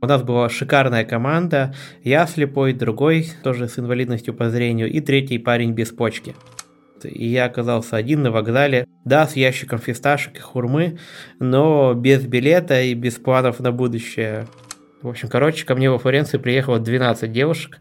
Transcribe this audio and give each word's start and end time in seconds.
У 0.00 0.06
нас 0.06 0.22
была 0.22 0.48
шикарная 0.48 1.04
команда. 1.04 1.74
Я 2.04 2.26
слепой, 2.26 2.72
другой 2.72 3.28
тоже 3.42 3.68
с 3.68 3.78
инвалидностью 3.78 4.32
по 4.32 4.48
зрению 4.48 4.90
и 4.90 5.00
третий 5.00 5.38
парень 5.38 5.72
без 5.72 5.90
почки. 5.90 6.36
И 7.02 7.26
я 7.28 7.46
оказался 7.46 7.96
один 7.96 8.22
на 8.22 8.30
вокзале, 8.30 8.86
да, 9.04 9.26
с 9.26 9.34
ящиком 9.34 9.78
фисташек 9.78 10.36
и 10.36 10.40
хурмы, 10.40 10.98
но 11.40 11.94
без 11.94 12.24
билета 12.26 12.80
и 12.80 12.94
без 12.94 13.14
планов 13.14 13.60
на 13.60 13.72
будущее. 13.72 14.46
В 15.02 15.08
общем, 15.08 15.28
короче, 15.28 15.64
ко 15.64 15.74
мне 15.74 15.90
во 15.90 15.98
Флоренции 15.98 16.38
приехало 16.38 16.78
12 16.78 17.30
девушек. 17.32 17.78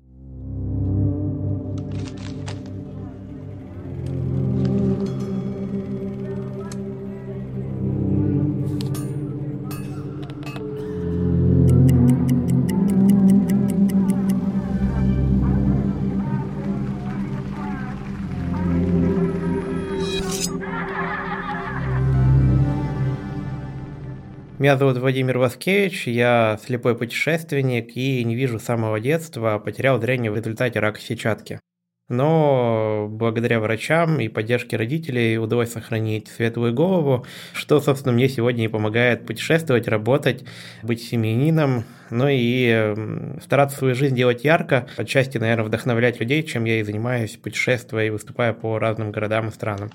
Меня 24.68 24.76
зовут 24.76 24.98
Владимир 24.98 25.38
Васкевич, 25.38 26.08
я 26.08 26.60
слепой 26.62 26.94
путешественник 26.94 27.96
и 27.96 28.22
не 28.26 28.36
вижу 28.36 28.60
с 28.60 28.64
самого 28.64 29.00
детства, 29.00 29.60
потерял 29.60 29.98
зрение 30.02 30.30
в 30.30 30.36
результате 30.36 30.82
рака 30.82 31.00
сетчатки. 31.00 31.62
Но 32.10 33.08
благодаря 33.10 33.62
врачам 33.62 34.20
и 34.20 34.28
поддержке 34.28 34.76
родителей 34.76 35.38
удалось 35.38 35.72
сохранить 35.72 36.28
светлую 36.28 36.74
голову, 36.74 37.26
что, 37.54 37.80
собственно, 37.80 38.14
мне 38.14 38.28
сегодня 38.28 38.66
и 38.66 38.68
помогает 38.68 39.26
путешествовать, 39.26 39.88
работать, 39.88 40.44
быть 40.84 41.02
семьянином, 41.02 41.86
ну 42.10 42.28
и 42.30 42.94
стараться 43.42 43.78
свою 43.78 43.96
жизнь 43.96 44.18
делать 44.18 44.44
ярко, 44.44 44.90
отчасти, 44.98 45.38
наверное, 45.38 45.64
вдохновлять 45.64 46.20
людей, 46.20 46.44
чем 46.44 46.66
я 46.66 46.82
и 46.82 46.84
занимаюсь, 46.84 47.38
путешествуя 47.38 48.08
и 48.08 48.10
выступая 48.10 48.52
по 48.52 48.78
разным 48.80 49.14
городам 49.14 49.48
и 49.48 49.52
странам. 49.52 49.92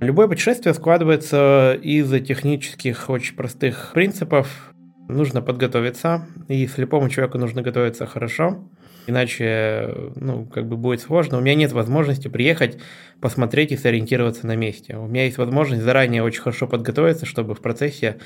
Любое 0.00 0.28
путешествие 0.28 0.72
складывается 0.72 1.78
из 1.82 2.10
технических, 2.22 3.10
очень 3.10 3.36
простых 3.36 3.90
принципов. 3.92 4.72
Нужно 5.08 5.42
подготовиться, 5.42 6.26
и 6.48 6.66
слепому 6.66 7.10
человеку 7.10 7.36
нужно 7.36 7.60
готовиться 7.60 8.06
хорошо, 8.06 8.64
иначе, 9.06 9.94
ну, 10.16 10.46
как 10.46 10.68
бы 10.68 10.78
будет 10.78 11.02
сложно. 11.02 11.36
У 11.36 11.42
меня 11.42 11.54
нет 11.54 11.72
возможности 11.72 12.28
приехать, 12.28 12.78
посмотреть 13.20 13.72
и 13.72 13.76
сориентироваться 13.76 14.46
на 14.46 14.56
месте. 14.56 14.96
У 14.96 15.06
меня 15.06 15.24
есть 15.24 15.36
возможность 15.36 15.82
заранее 15.82 16.22
очень 16.22 16.40
хорошо 16.40 16.66
подготовиться, 16.66 17.26
чтобы 17.26 17.54
в 17.54 17.60
процессе, 17.60 18.16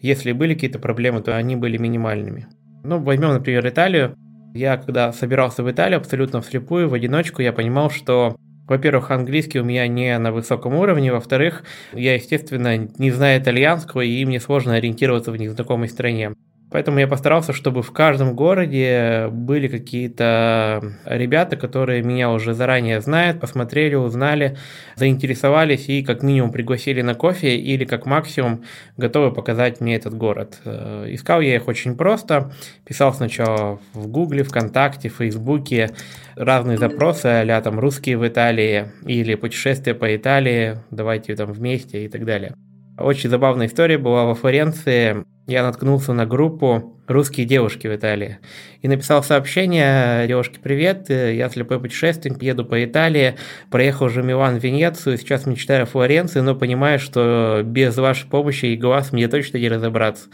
если 0.00 0.32
были 0.32 0.52
какие-то 0.52 0.80
проблемы, 0.80 1.22
то 1.22 1.34
они 1.34 1.56
были 1.56 1.78
минимальными. 1.78 2.48
Ну, 2.84 2.98
возьмем, 2.98 3.30
например, 3.30 3.66
Италию. 3.66 4.16
Я, 4.52 4.76
когда 4.76 5.12
собирался 5.14 5.62
в 5.62 5.70
Италию 5.70 5.98
абсолютно 5.98 6.42
вслепую, 6.42 6.90
в 6.90 6.94
одиночку, 6.94 7.40
я 7.40 7.54
понимал, 7.54 7.88
что 7.88 8.36
во-первых, 8.66 9.10
английский 9.10 9.60
у 9.60 9.64
меня 9.64 9.86
не 9.86 10.16
на 10.18 10.32
высоком 10.32 10.74
уровне, 10.74 11.12
во-вторых, 11.12 11.64
я, 11.92 12.14
естественно, 12.14 12.76
не 12.76 13.10
знаю 13.10 13.40
итальянского, 13.42 14.02
и 14.02 14.24
мне 14.24 14.40
сложно 14.40 14.74
ориентироваться 14.74 15.32
в 15.32 15.36
незнакомой 15.36 15.88
стране. 15.88 16.32
Поэтому 16.72 16.98
я 16.98 17.06
постарался, 17.06 17.52
чтобы 17.52 17.82
в 17.82 17.92
каждом 17.92 18.34
городе 18.34 19.28
были 19.30 19.68
какие-то 19.68 20.82
ребята, 21.04 21.56
которые 21.56 22.02
меня 22.02 22.30
уже 22.30 22.54
заранее 22.54 23.00
знают, 23.00 23.40
посмотрели, 23.40 23.94
узнали, 23.94 24.56
заинтересовались 24.96 25.88
и 25.88 26.02
как 26.02 26.22
минимум 26.22 26.50
пригласили 26.50 27.02
на 27.02 27.14
кофе 27.14 27.56
или 27.56 27.84
как 27.84 28.06
максимум 28.06 28.64
готовы 28.96 29.32
показать 29.32 29.80
мне 29.80 29.96
этот 29.96 30.14
город. 30.14 30.60
Э, 30.64 31.06
искал 31.08 31.40
я 31.40 31.56
их 31.56 31.68
очень 31.68 31.96
просто, 31.96 32.52
писал 32.84 33.12
сначала 33.12 33.78
в 33.92 34.08
Гугле, 34.08 34.42
ВКонтакте, 34.42 35.08
Фейсбуке 35.08 35.90
разные 36.36 36.78
запросы, 36.78 37.26
а 37.26 37.60
там 37.60 37.78
русские 37.78 38.16
в 38.16 38.26
Италии 38.26 38.92
или 39.06 39.34
путешествия 39.34 39.94
по 39.94 40.14
Италии, 40.16 40.78
давайте 40.90 41.36
там 41.36 41.52
вместе 41.52 42.04
и 42.04 42.08
так 42.08 42.24
далее. 42.24 42.54
Очень 42.98 43.30
забавная 43.30 43.66
история 43.66 43.98
была 43.98 44.24
во 44.24 44.34
Флоренции 44.34 45.24
я 45.48 45.64
наткнулся 45.64 46.12
на 46.12 46.24
группу 46.24 47.00
«Русские 47.08 47.46
девушки 47.46 47.88
в 47.88 47.94
Италии» 47.96 48.38
и 48.80 48.86
написал 48.86 49.24
сообщение 49.24 50.28
«Девушки, 50.28 50.60
привет, 50.62 51.10
я 51.10 51.48
слепой 51.48 51.80
путешественник, 51.80 52.40
еду 52.42 52.64
по 52.64 52.84
Италии, 52.84 53.34
проехал 53.68 54.06
уже 54.06 54.22
Милан, 54.22 54.58
Венецию, 54.58 55.18
сейчас 55.18 55.44
мечтаю 55.44 55.82
о 55.82 55.86
Флоренции, 55.86 56.38
но 56.40 56.54
понимаю, 56.54 57.00
что 57.00 57.62
без 57.64 57.96
вашей 57.96 58.30
помощи 58.30 58.66
и 58.66 58.76
глаз 58.76 59.10
мне 59.12 59.26
точно 59.26 59.58
не 59.58 59.68
разобраться. 59.68 60.28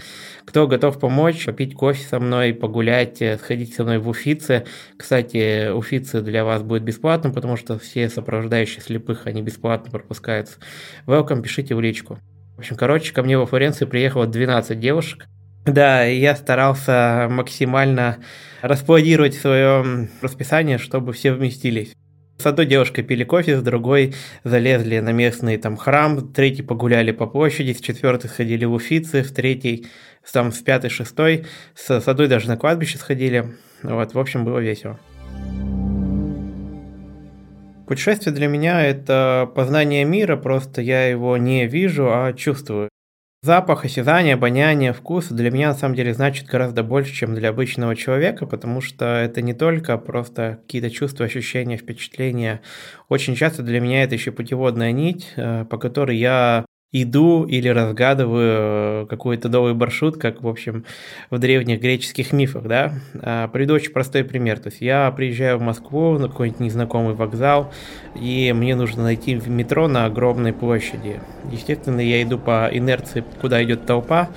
Кто 0.45 0.67
готов 0.67 1.01
помочь, 1.01 1.47
попить 1.47 1.75
кофе 1.75 2.07
со 2.07 2.21
мной, 2.21 2.53
погулять, 2.53 3.23
сходить 3.41 3.75
со 3.75 3.85
мной 3.85 3.99
в 3.99 4.09
Уфицы. 4.09 4.67
Кстати, 4.99 5.71
Уфицы 5.71 6.21
для 6.21 6.45
вас 6.45 6.63
будет 6.63 6.83
бесплатно, 6.83 7.31
потому 7.31 7.57
что 7.57 7.79
все 7.79 8.11
сопровождающие 8.11 8.83
слепых, 8.83 9.27
они 9.27 9.41
бесплатно 9.41 9.91
пропускаются. 9.91 10.59
Welcome, 11.07 11.41
пишите 11.41 11.75
в 11.75 11.81
личку». 11.81 12.19
В 12.59 12.61
общем, 12.61 12.75
короче, 12.75 13.13
ко 13.13 13.23
мне 13.23 13.39
во 13.39 13.47
Флоренцию 13.47 13.87
приехало 13.87 14.27
12 14.27 14.81
девушек. 14.81 15.27
Да, 15.65 16.03
я 16.03 16.35
старался 16.35 17.29
максимально 17.31 18.19
распланировать 18.63 19.35
свое 19.35 20.09
расписание, 20.21 20.79
чтобы 20.79 21.13
все 21.13 21.33
вместились. 21.33 21.95
С 22.37 22.47
одной 22.47 22.67
девушкой 22.67 23.03
пили 23.03 23.23
кофе, 23.23 23.59
с 23.59 23.63
другой 23.63 24.15
залезли 24.43 24.99
на 24.99 25.13
местный 25.13 25.57
там 25.57 25.77
храм, 25.77 26.33
третий 26.33 26.63
погуляли 26.63 27.13
по 27.13 27.29
площади, 27.29 27.75
с 27.75 27.81
четвертой 27.81 28.29
сходили 28.29 28.65
в 28.65 28.73
Уфицы, 28.73 29.23
в 29.23 29.31
третий, 29.31 29.87
там 30.33 30.51
с 30.51 30.59
пятой, 30.59 30.91
шестой, 30.91 31.47
с, 31.77 32.01
с 32.01 32.09
одной 32.09 32.27
даже 32.27 32.49
на 32.49 32.57
кладбище 32.57 32.99
сходили. 32.99 33.55
Вот, 33.85 34.15
в 34.15 34.19
общем, 34.19 34.45
было 34.45 34.59
весело. 34.59 34.99
Путешествие 37.89 38.35
для 38.35 38.49
меня– 38.49 38.83
это 38.85 39.51
познание 39.55 40.05
мира, 40.05 40.37
просто 40.37 40.83
я 40.83 41.07
его 41.07 41.39
не 41.39 41.67
вижу, 41.67 42.11
а 42.13 42.35
чувствую. 42.35 42.91
Запах, 43.43 43.87
осязание, 43.87 44.35
обоняние, 44.35 44.93
вкус 44.93 45.29
для 45.29 45.51
меня 45.51 45.69
на 45.69 45.75
самом 45.75 45.95
деле 45.95 46.13
значит 46.13 46.47
гораздо 46.49 46.83
больше, 46.83 47.15
чем 47.15 47.35
для 47.35 47.49
обычного 47.49 47.97
человека, 47.97 48.45
потому 48.45 48.83
что 48.83 49.07
это 49.07 49.41
не 49.41 49.55
только 49.55 49.97
просто 49.97 50.59
какие-то 50.63 50.91
чувства, 50.91 51.25
ощущения, 51.25 51.79
впечатления. 51.79 52.61
Очень 53.09 53.37
часто 53.37 53.63
для 53.63 53.81
меня 53.81 54.03
это 54.03 54.17
еще 54.17 54.33
путеводная 54.33 54.93
нить, 54.93 55.33
э, 55.37 55.65
по 55.65 55.79
которой 55.79 56.19
я 56.19 56.67
иду 56.91 57.45
или 57.45 57.69
разгадываю 57.69 59.05
э, 59.05 59.07
какой-то 59.09 59.49
новый 59.51 59.75
маршрут, 59.75 60.17
как, 60.17 60.43
в 60.43 60.49
общем, 60.49 60.85
в 61.29 61.39
древних 61.39 61.81
греческих 61.81 62.33
мифах, 62.33 62.65
да. 62.65 62.95
А, 63.21 63.49
приведу 63.49 63.75
очень 63.75 63.93
простой 63.93 64.25
пример. 64.25 64.59
То 64.59 64.71
есть 64.71 64.81
я 64.81 65.11
приезжаю 65.11 65.59
в 65.59 65.63
Москву 65.63 66.19
на 66.19 66.29
какой-нибудь 66.29 66.61
незнакомый 66.61 67.15
вокзал, 67.15 67.73
и 68.15 68.53
мне 68.57 68.75
нужно 68.75 69.03
найти 69.03 69.35
метро 69.35 69.87
на 69.87 70.07
огромной 70.07 70.55
площади. 70.55 71.21
Естественно, 71.53 72.01
я 72.01 72.23
иду 72.23 72.39
по 72.39 72.71
инерции, 72.73 73.23
куда 73.41 73.63
идет 73.63 73.85
толпа, 73.85 74.31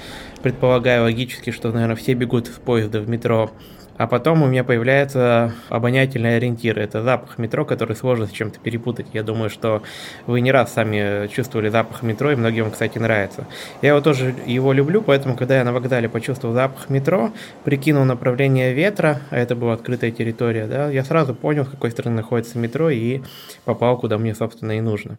предполагаю 0.44 1.04
логически, 1.04 1.51
что, 1.51 1.71
наверное, 1.71 1.95
все 1.95 2.13
бегут 2.13 2.47
в 2.47 2.59
поезда 2.59 3.00
в 3.00 3.07
метро 3.07 3.51
а 3.97 4.07
потом 4.07 4.41
у 4.41 4.47
меня 4.47 4.63
появляется 4.63 5.53
обонятельный 5.69 6.38
ориентир. 6.38 6.79
Это 6.79 7.03
запах 7.03 7.38
метро, 7.38 7.65
который 7.65 7.95
сложно 7.95 8.27
с 8.27 8.31
чем-то 8.31 8.59
перепутать. 8.59 9.07
Я 9.13 9.23
думаю, 9.23 9.49
что 9.49 9.83
вы 10.25 10.41
не 10.41 10.51
раз 10.51 10.73
сами 10.73 11.27
чувствовали 11.27 11.69
запах 11.69 12.01
метро, 12.03 12.31
и 12.31 12.35
многим, 12.35 12.71
кстати, 12.71 12.97
нравится. 12.97 13.47
Я 13.81 13.89
его 13.89 14.01
тоже 14.01 14.33
его 14.45 14.73
люблю, 14.73 15.01
поэтому, 15.01 15.35
когда 15.35 15.57
я 15.57 15.63
на 15.63 15.73
вокзале 15.73 16.09
почувствовал 16.09 16.53
запах 16.53 16.89
метро, 16.89 17.31
прикинул 17.63 18.05
направление 18.05 18.73
ветра, 18.73 19.21
а 19.29 19.38
это 19.38 19.55
была 19.55 19.73
открытая 19.73 20.11
территория, 20.11 20.65
да, 20.67 20.89
я 20.89 21.03
сразу 21.03 21.35
понял, 21.35 21.65
с 21.65 21.69
какой 21.69 21.91
стороны 21.91 22.15
находится 22.15 22.57
метро, 22.57 22.89
и 22.89 23.21
попал, 23.65 23.97
куда 23.97 24.17
мне, 24.17 24.33
собственно, 24.33 24.71
и 24.77 24.81
нужно. 24.81 25.17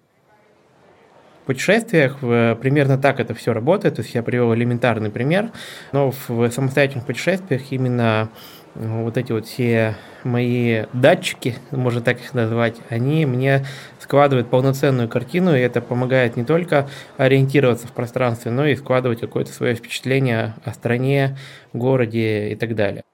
В 1.43 1.47
путешествиях 1.47 2.19
примерно 2.21 2.99
так 2.99 3.19
это 3.19 3.35
все 3.35 3.53
работает, 3.53 3.97
то 3.97 4.03
есть 4.03 4.15
я 4.15 4.23
привел 4.23 4.55
элементарный 4.55 5.11
пример, 5.11 5.51
но 5.91 6.13
в 6.29 6.51
самостоятельных 6.51 7.05
путешествиях 7.05 7.63
именно 7.71 8.29
вот 8.75 9.17
эти 9.17 9.33
вот 9.33 9.47
все 9.47 9.97
мои 10.25 10.85
датчики, 10.93 11.57
можно 11.71 12.01
так 12.01 12.21
их 12.21 12.33
назвать, 12.35 12.77
они 12.89 13.27
мне 13.27 13.65
складывают 13.99 14.49
полноценную 14.49 15.09
картину, 15.09 15.55
и 15.55 15.61
это 15.61 15.81
помогает 15.81 16.37
не 16.37 16.45
только 16.45 16.89
ориентироваться 17.17 17.87
в 17.87 17.93
пространстве, 17.93 18.51
но 18.51 18.67
и 18.67 18.77
складывать 18.77 19.21
какое-то 19.21 19.53
свое 19.53 19.75
впечатление 19.75 20.55
о 20.65 20.73
стране, 20.73 21.37
городе 21.73 22.51
и 22.53 22.55
так 22.55 22.75
далее. 22.75 23.05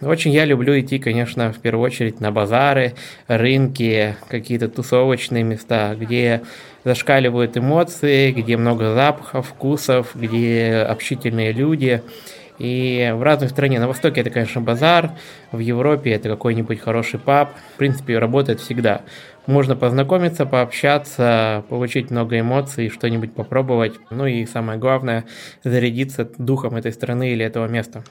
Очень 0.00 0.32
я 0.32 0.44
люблю 0.44 0.78
идти, 0.80 0.98
конечно, 0.98 1.52
в 1.52 1.60
первую 1.60 1.84
очередь 1.84 2.18
на 2.18 2.32
базары, 2.32 2.94
рынки, 3.28 4.16
какие-то 4.28 4.68
тусовочные 4.68 5.44
места, 5.44 5.94
где 5.94 6.42
зашкаливают 6.82 7.56
эмоции, 7.56 8.32
где 8.32 8.56
много 8.56 8.94
запахов, 8.94 9.46
вкусов, 9.48 10.10
где 10.14 10.84
общительные 10.88 11.52
люди– 11.52 12.02
и 12.58 13.12
в 13.14 13.22
разных 13.22 13.50
стране. 13.50 13.80
На 13.80 13.88
Востоке 13.88 14.20
это, 14.20 14.30
конечно, 14.30 14.60
базар, 14.60 15.12
в 15.50 15.58
Европе 15.58 16.12
это 16.12 16.28
какой-нибудь 16.28 16.80
хороший 16.80 17.18
паб. 17.18 17.50
В 17.74 17.78
принципе, 17.78 18.18
работает 18.18 18.60
всегда. 18.60 19.02
Можно 19.46 19.74
познакомиться, 19.74 20.46
пообщаться, 20.46 21.64
получить 21.68 22.10
много 22.10 22.38
эмоций, 22.38 22.88
что-нибудь 22.88 23.34
попробовать. 23.34 23.94
Ну 24.10 24.26
и 24.26 24.46
самое 24.46 24.78
главное, 24.78 25.24
зарядиться 25.64 26.28
духом 26.38 26.76
этой 26.76 26.92
страны 26.92 27.32
или 27.32 27.44
этого 27.44 27.66
места. 27.66 28.04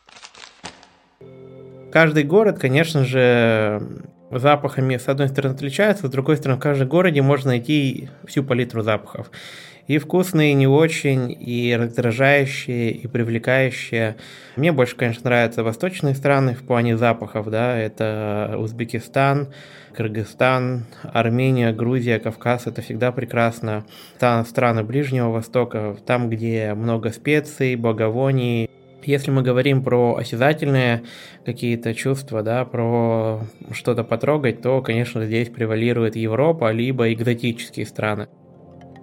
Каждый 1.92 2.24
город, 2.24 2.58
конечно 2.60 3.04
же, 3.06 3.82
запахами 4.32 4.98
с 4.98 5.08
одной 5.08 5.28
стороны 5.28 5.54
отличается, 5.54 6.08
с 6.08 6.10
другой 6.10 6.38
стороны, 6.38 6.58
в 6.58 6.64
каждом 6.64 6.88
городе 6.88 7.22
можно 7.22 7.50
найти 7.50 8.10
всю 8.26 8.44
палитру 8.44 8.82
запахов. 8.82 9.30
И 9.88 9.98
вкусные, 9.98 10.52
и 10.52 10.56
не 10.56 10.68
очень, 10.68 11.36
и 11.40 11.76
раздражающие, 11.78 12.92
и 12.92 13.08
привлекающие. 13.08 14.16
Мне 14.56 14.72
больше, 14.72 14.96
конечно, 14.96 15.26
нравятся 15.26 15.64
восточные 15.64 16.16
страны 16.16 16.54
в 16.54 16.64
плане 16.64 16.98
запахов, 16.98 17.50
да, 17.50 17.78
это 17.78 18.56
Узбекистан, 18.58 19.54
Кыргызстан, 19.96 20.86
Армения, 21.04 21.74
Грузия, 21.74 22.20
Кавказ, 22.20 22.68
это 22.68 22.82
всегда 22.82 23.12
прекрасно. 23.12 23.86
Там 24.20 24.46
страны 24.46 24.84
Ближнего 24.84 25.30
Востока, 25.30 25.98
там, 26.06 26.30
где 26.30 26.74
много 26.74 27.12
специй, 27.12 27.76
благовоний, 27.76 28.70
если 29.04 29.32
мы 29.32 29.42
говорим 29.42 29.84
про 29.84 30.16
осязательные 30.16 31.04
какие-то 31.46 31.94
чувства, 31.96 32.44
да, 32.44 32.66
про 32.66 33.42
что-то 33.72 34.04
потрогать, 34.04 34.62
то, 34.62 34.82
конечно, 34.82 35.26
здесь 35.26 35.50
превалирует 35.50 36.16
Европа, 36.16 36.72
либо 36.72 37.12
экзотические 37.12 37.86
страны. 37.86 38.28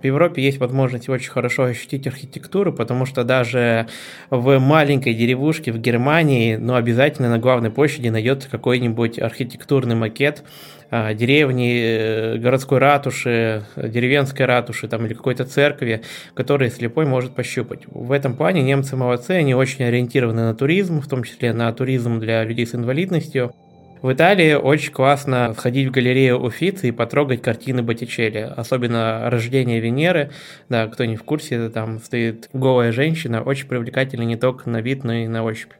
В 0.00 0.05
Европе 0.05 0.43
есть 0.43 0.59
возможность 0.59 1.09
очень 1.09 1.31
хорошо 1.31 1.65
ощутить 1.65 2.06
архитектуру, 2.06 2.73
потому 2.73 3.05
что 3.05 3.25
даже 3.25 3.89
в 4.31 4.59
маленькой 4.59 5.15
деревушке 5.15 5.73
в 5.73 5.79
Германии, 5.79 6.56
ну, 6.56 6.75
обязательно 6.75 7.29
на 7.29 7.39
главной 7.39 7.71
площади 7.71 8.09
найдется 8.09 8.49
какой-нибудь 8.49 9.19
архитектурный 9.19 9.97
макет 9.97 10.45
а, 10.91 11.12
деревни, 11.12 11.81
э, 11.83 12.37
городской 12.39 12.79
ратуши, 12.79 13.65
деревенской 13.77 14.47
ратуши 14.47 14.89
там, 14.89 15.05
или 15.05 15.15
какой-то 15.15 15.45
церкви, 15.45 16.03
который 16.35 16.71
слепой 16.71 17.05
может 17.05 17.35
пощупать. 17.35 17.81
В 17.89 18.12
этом 18.12 18.35
плане 18.35 18.62
немцы 18.62 18.97
молодцы, 18.97 19.33
они 19.33 19.55
очень 19.55 19.85
ориентированы 19.85 20.43
на 20.43 20.55
туризм, 20.55 21.03
в 21.03 21.09
том 21.09 21.25
числе 21.25 21.53
на 21.53 21.71
туризм 21.73 22.21
для 22.21 22.43
людей 22.45 22.67
с 22.67 22.75
инвалидностью. 22.75 23.53
В 24.00 24.12
Италии 24.12 24.55
очень 24.55 24.93
классно 24.93 25.55
сходить 25.55 25.89
в 25.89 25.91
галерею 25.91 26.39
Уфицы 26.39 26.89
и 26.89 26.93
потрогать 26.93 27.43
картины 27.43 27.83
Боттичелли, 27.83 28.53
особенно 28.56 29.29
«Рождение 29.29 29.81
Венеры», 29.81 30.31
да, 30.69 30.87
кто 30.87 31.05
не 31.05 31.17
в 31.17 31.25
курсе, 31.25 31.69
там 31.69 31.99
стоит 31.99 32.49
голая 32.53 32.93
женщина, 32.93 33.43
очень 33.43 33.67
привлекательна 33.67 34.23
не 34.23 34.37
только 34.37 34.71
на 34.71 34.81
вид, 34.81 35.03
но 35.03 35.15
и 35.15 35.27
на 35.27 35.43
ощупь. 35.43 35.73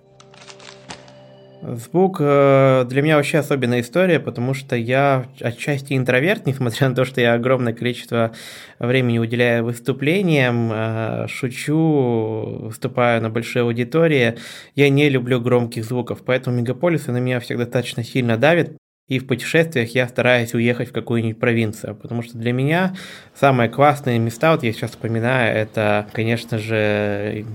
Звук 1.61 2.19
э, 2.21 2.85
для 2.89 3.03
меня 3.03 3.17
вообще 3.17 3.39
особенная 3.39 3.81
история, 3.81 4.21
потому 4.21 4.55
что 4.55 4.77
я 4.77 5.27
отчасти 5.41 5.97
интроверт, 5.97 6.47
несмотря 6.47 6.89
на 6.89 6.95
то, 6.95 7.05
что 7.05 7.21
я 7.21 7.35
огромное 7.35 7.73
количество 7.73 8.33
времени 8.79 9.19
уделяю 9.19 9.65
выступлениям, 9.65 10.71
э, 10.73 11.27
шучу, 11.29 12.59
выступаю 12.63 13.21
на 13.23 13.31
большой 13.31 13.63
аудитории. 13.63 14.37
Я 14.77 14.89
не 14.89 15.09
люблю 15.09 15.41
громких 15.41 15.85
звуков, 15.85 16.23
поэтому 16.25 16.57
мегаполисы 16.57 17.11
на 17.11 17.19
меня 17.19 17.41
всегда 17.41 17.65
достаточно 17.65 18.05
сильно 18.05 18.37
давят. 18.37 18.71
И 19.09 19.19
в 19.19 19.27
путешествиях 19.27 19.95
я 19.95 20.07
стараюсь 20.07 20.53
уехать 20.53 20.91
в 20.91 20.93
какую-нибудь 20.93 21.41
провинцию, 21.41 21.97
потому 21.97 22.21
что 22.23 22.37
для 22.37 22.53
меня 22.53 22.95
самые 23.35 23.71
классные 23.71 24.19
места, 24.19 24.53
вот 24.53 24.63
я 24.63 24.73
сейчас 24.73 24.91
вспоминаю, 24.91 25.57
это, 25.57 26.07
конечно 26.13 26.59
же, 26.59 27.47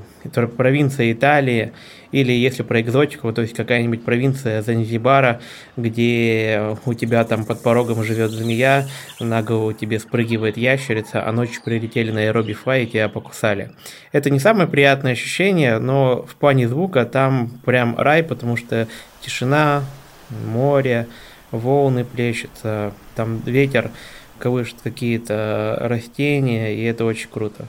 провинция 0.58 1.12
Италии, 1.12 1.72
или 2.14 2.32
если 2.32 2.62
про 2.62 2.80
экзотику, 2.80 3.34
то 3.34 3.42
есть 3.42 3.56
какая-нибудь 3.56 4.06
провинция 4.06 4.62
Занзибара, 4.62 5.42
где 5.76 6.78
у 6.86 6.94
тебя 6.94 7.24
там 7.26 7.44
под 7.44 7.62
порогом 7.62 8.04
живет 8.04 8.32
змея, 8.32 8.88
на 9.20 9.42
голову 9.42 9.74
тебе 9.74 10.00
спрыгивает 10.00 10.56
ящерица, 10.56 11.28
а 11.28 11.32
ночью 11.32 11.62
прилетели 11.66 12.12
на 12.12 12.22
аэроби 12.22 12.54
флай 12.54 12.84
и 12.84 12.88
тебя 12.88 13.10
покусали. 13.10 13.72
Это 14.12 14.30
не 14.30 14.40
самое 14.40 14.70
приятное 14.70 15.14
ощущение, 15.14 15.80
но 15.80 16.24
в 16.24 16.36
плане 16.36 16.70
звука 16.70 17.06
там 17.06 17.50
прям 17.66 17.98
рай, 17.98 18.22
потому 18.22 18.58
что 18.58 18.88
тишина, 19.20 19.84
море, 20.30 21.08
волны 21.50 22.06
плещутся, 22.06 22.94
там 23.16 23.40
ветер 23.44 23.90
колышет 24.38 24.76
какие-то 24.84 25.78
растения, 25.82 26.76
и 26.76 26.84
это 26.84 27.06
очень 27.06 27.30
круто. 27.30 27.68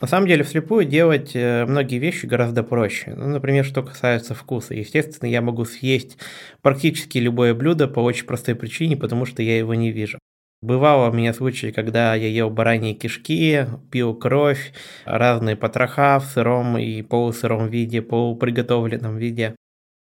На 0.00 0.06
самом 0.06 0.26
деле, 0.26 0.44
вслепую 0.44 0.86
делать 0.86 1.32
э, 1.34 1.66
многие 1.66 1.98
вещи 1.98 2.24
гораздо 2.24 2.62
проще. 2.62 3.12
Ну, 3.14 3.28
например, 3.28 3.66
что 3.66 3.82
касается 3.82 4.34
вкуса. 4.34 4.74
Естественно, 4.74 5.28
я 5.28 5.42
могу 5.42 5.66
съесть 5.66 6.16
практически 6.62 7.18
любое 7.18 7.54
блюдо 7.54 7.86
по 7.86 8.00
очень 8.00 8.24
простой 8.24 8.54
причине, 8.54 8.96
потому 8.96 9.26
что 9.26 9.42
я 9.42 9.58
его 9.58 9.74
не 9.74 9.92
вижу. 9.92 10.18
Бывало 10.62 11.10
у 11.10 11.12
меня 11.12 11.34
случаи, 11.34 11.70
когда 11.70 12.14
я 12.14 12.28
ел 12.28 12.50
бараньи 12.50 12.94
кишки, 12.94 13.66
пил 13.90 14.14
кровь, 14.14 14.72
разные 15.04 15.56
потроха 15.56 16.18
в 16.18 16.24
сыром 16.24 16.78
и 16.78 17.02
полусыром 17.02 17.68
виде, 17.68 18.02
полуприготовленном 18.02 19.16
виде. 19.16 19.54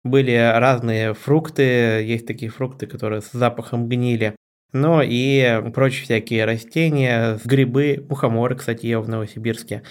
Были 0.04 0.32
разные 0.32 1.14
фрукты, 1.14 1.64
есть 2.04 2.26
такие 2.26 2.52
фрукты, 2.52 2.88
которые 2.88 3.22
с 3.22 3.32
запахом 3.32 3.90
гнили. 3.90 4.36
Но 4.72 5.02
и 5.02 5.64
прочие 5.74 6.04
всякие 6.04 6.46
растения, 6.46 7.40
грибы, 7.44 8.06
мухоморы, 8.08 8.56
кстати, 8.56 8.86
ел 8.86 9.02
в 9.02 9.10
Новосибирске, 9.10 9.82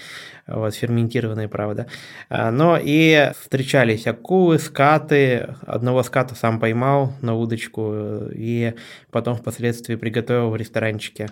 вот, 0.47 0.73
ферментированные, 0.73 1.49
правда. 1.49 1.87
А, 2.29 2.49
но 2.49 2.79
и 2.81 3.31
встречались 3.37 4.07
акулы, 4.07 4.57
скаты, 4.57 5.55
одного 5.67 6.01
ската 6.03 6.33
сам 6.33 6.61
поймал 6.61 7.13
на 7.21 7.35
удочку 7.35 7.93
и 8.33 8.73
потом 9.11 9.35
впоследствии 9.35 9.95
приготовил 9.95 10.49
в 10.49 10.55
ресторанчике. 10.55 11.27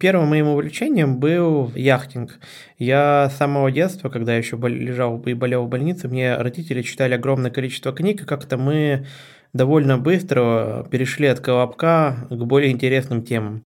Первым 0.00 0.28
моим 0.28 0.48
увлечением 0.48 1.18
был 1.18 1.70
яхтинг. 1.74 2.38
Я 2.78 3.28
с 3.28 3.36
самого 3.36 3.70
детства, 3.70 4.08
когда 4.08 4.32
я 4.32 4.38
еще 4.38 4.56
лежал 4.56 5.20
и 5.20 5.34
болел 5.34 5.66
в 5.66 5.68
больнице, 5.68 6.08
мне 6.08 6.36
родители 6.36 6.80
читали 6.80 7.14
огромное 7.14 7.50
количество 7.50 7.92
книг, 7.92 8.22
и 8.22 8.24
как-то 8.24 8.56
мы 8.56 9.06
довольно 9.54 9.96
быстро 9.96 10.86
перешли 10.90 11.26
от 11.28 11.40
колобка 11.40 12.26
к 12.28 12.44
более 12.44 12.70
интересным 12.70 13.22
темам. 13.22 13.62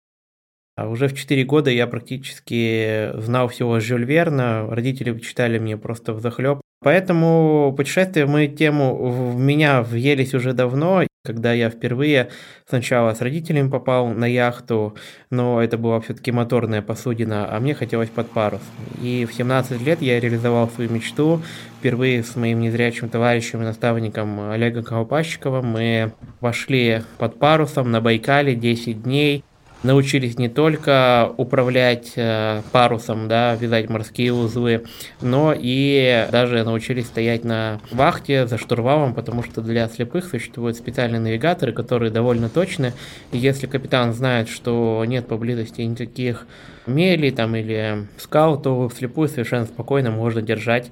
А 0.76 0.90
уже 0.90 1.08
в 1.08 1.16
4 1.16 1.46
года 1.46 1.72
я 1.72 1.88
практически 1.88 3.18
знал 3.22 3.48
всего 3.48 3.80
Жюль 3.80 4.04
Верна, 4.04 4.68
родители 4.68 5.18
читали 5.20 5.58
мне 5.58 5.78
просто 5.78 6.12
в 6.12 6.20
захлеб. 6.20 6.60
Поэтому 6.82 7.74
путешествия 7.78 8.26
мою 8.26 8.54
тему 8.54 9.10
в 9.10 9.40
меня 9.40 9.82
въелись 9.82 10.34
уже 10.34 10.52
давно, 10.52 11.04
когда 11.26 11.52
я 11.54 11.70
впервые 11.70 12.30
сначала 12.68 13.14
с 13.14 13.22
родителями 13.22 13.70
попал 13.70 14.08
на 14.08 14.26
яхту, 14.26 14.96
но 15.30 15.62
это 15.62 15.78
была 15.78 16.00
все-таки 16.00 16.32
моторная 16.32 16.82
посудина, 16.82 17.54
а 17.54 17.60
мне 17.60 17.74
хотелось 17.74 18.10
под 18.10 18.30
парус. 18.30 18.62
И 19.02 19.28
в 19.30 19.34
17 19.34 19.82
лет 19.82 20.02
я 20.02 20.20
реализовал 20.20 20.70
свою 20.70 20.90
мечту. 20.90 21.42
Впервые 21.80 22.24
с 22.24 22.36
моим 22.36 22.62
незрячим 22.62 23.10
товарищем 23.10 23.62
и 23.62 23.66
наставником 23.66 24.50
Олегом 24.50 24.84
Колопащиковым 24.84 25.66
мы 25.66 26.14
пошли 26.40 27.02
под 27.18 27.38
парусом 27.38 27.92
на 27.92 28.02
Байкале 28.02 28.56
10 28.56 29.04
дней 29.04 29.44
научились 29.86 30.38
не 30.38 30.50
только 30.50 31.34
управлять 31.38 32.14
э, 32.16 32.62
парусом, 32.72 33.28
да, 33.28 33.56
вязать 33.56 33.90
морские 33.90 34.34
узлы, 34.34 34.84
но 35.22 35.54
и 35.58 36.28
даже 36.32 36.64
научились 36.64 37.06
стоять 37.06 37.44
на 37.44 37.80
вахте 37.92 38.48
за 38.48 38.58
штурвалом, 38.58 39.14
потому 39.14 39.44
что 39.44 39.62
для 39.62 39.88
слепых 39.88 40.26
существуют 40.26 40.76
специальные 40.76 41.22
навигаторы, 41.22 41.72
которые 41.72 42.12
довольно 42.12 42.50
точны. 42.50 42.94
И 43.32 43.38
если 43.38 43.68
капитан 43.68 44.14
знает, 44.14 44.50
что 44.50 45.04
нет 45.08 45.28
поблизости 45.28 45.82
никаких 45.82 46.48
мелей 46.88 47.32
там 47.32 47.56
или 47.56 48.08
скал, 48.18 48.62
то 48.62 48.90
вслепую 48.90 49.30
совершенно 49.30 49.66
спокойно 49.66 50.12
можно 50.12 50.42
держать, 50.42 50.92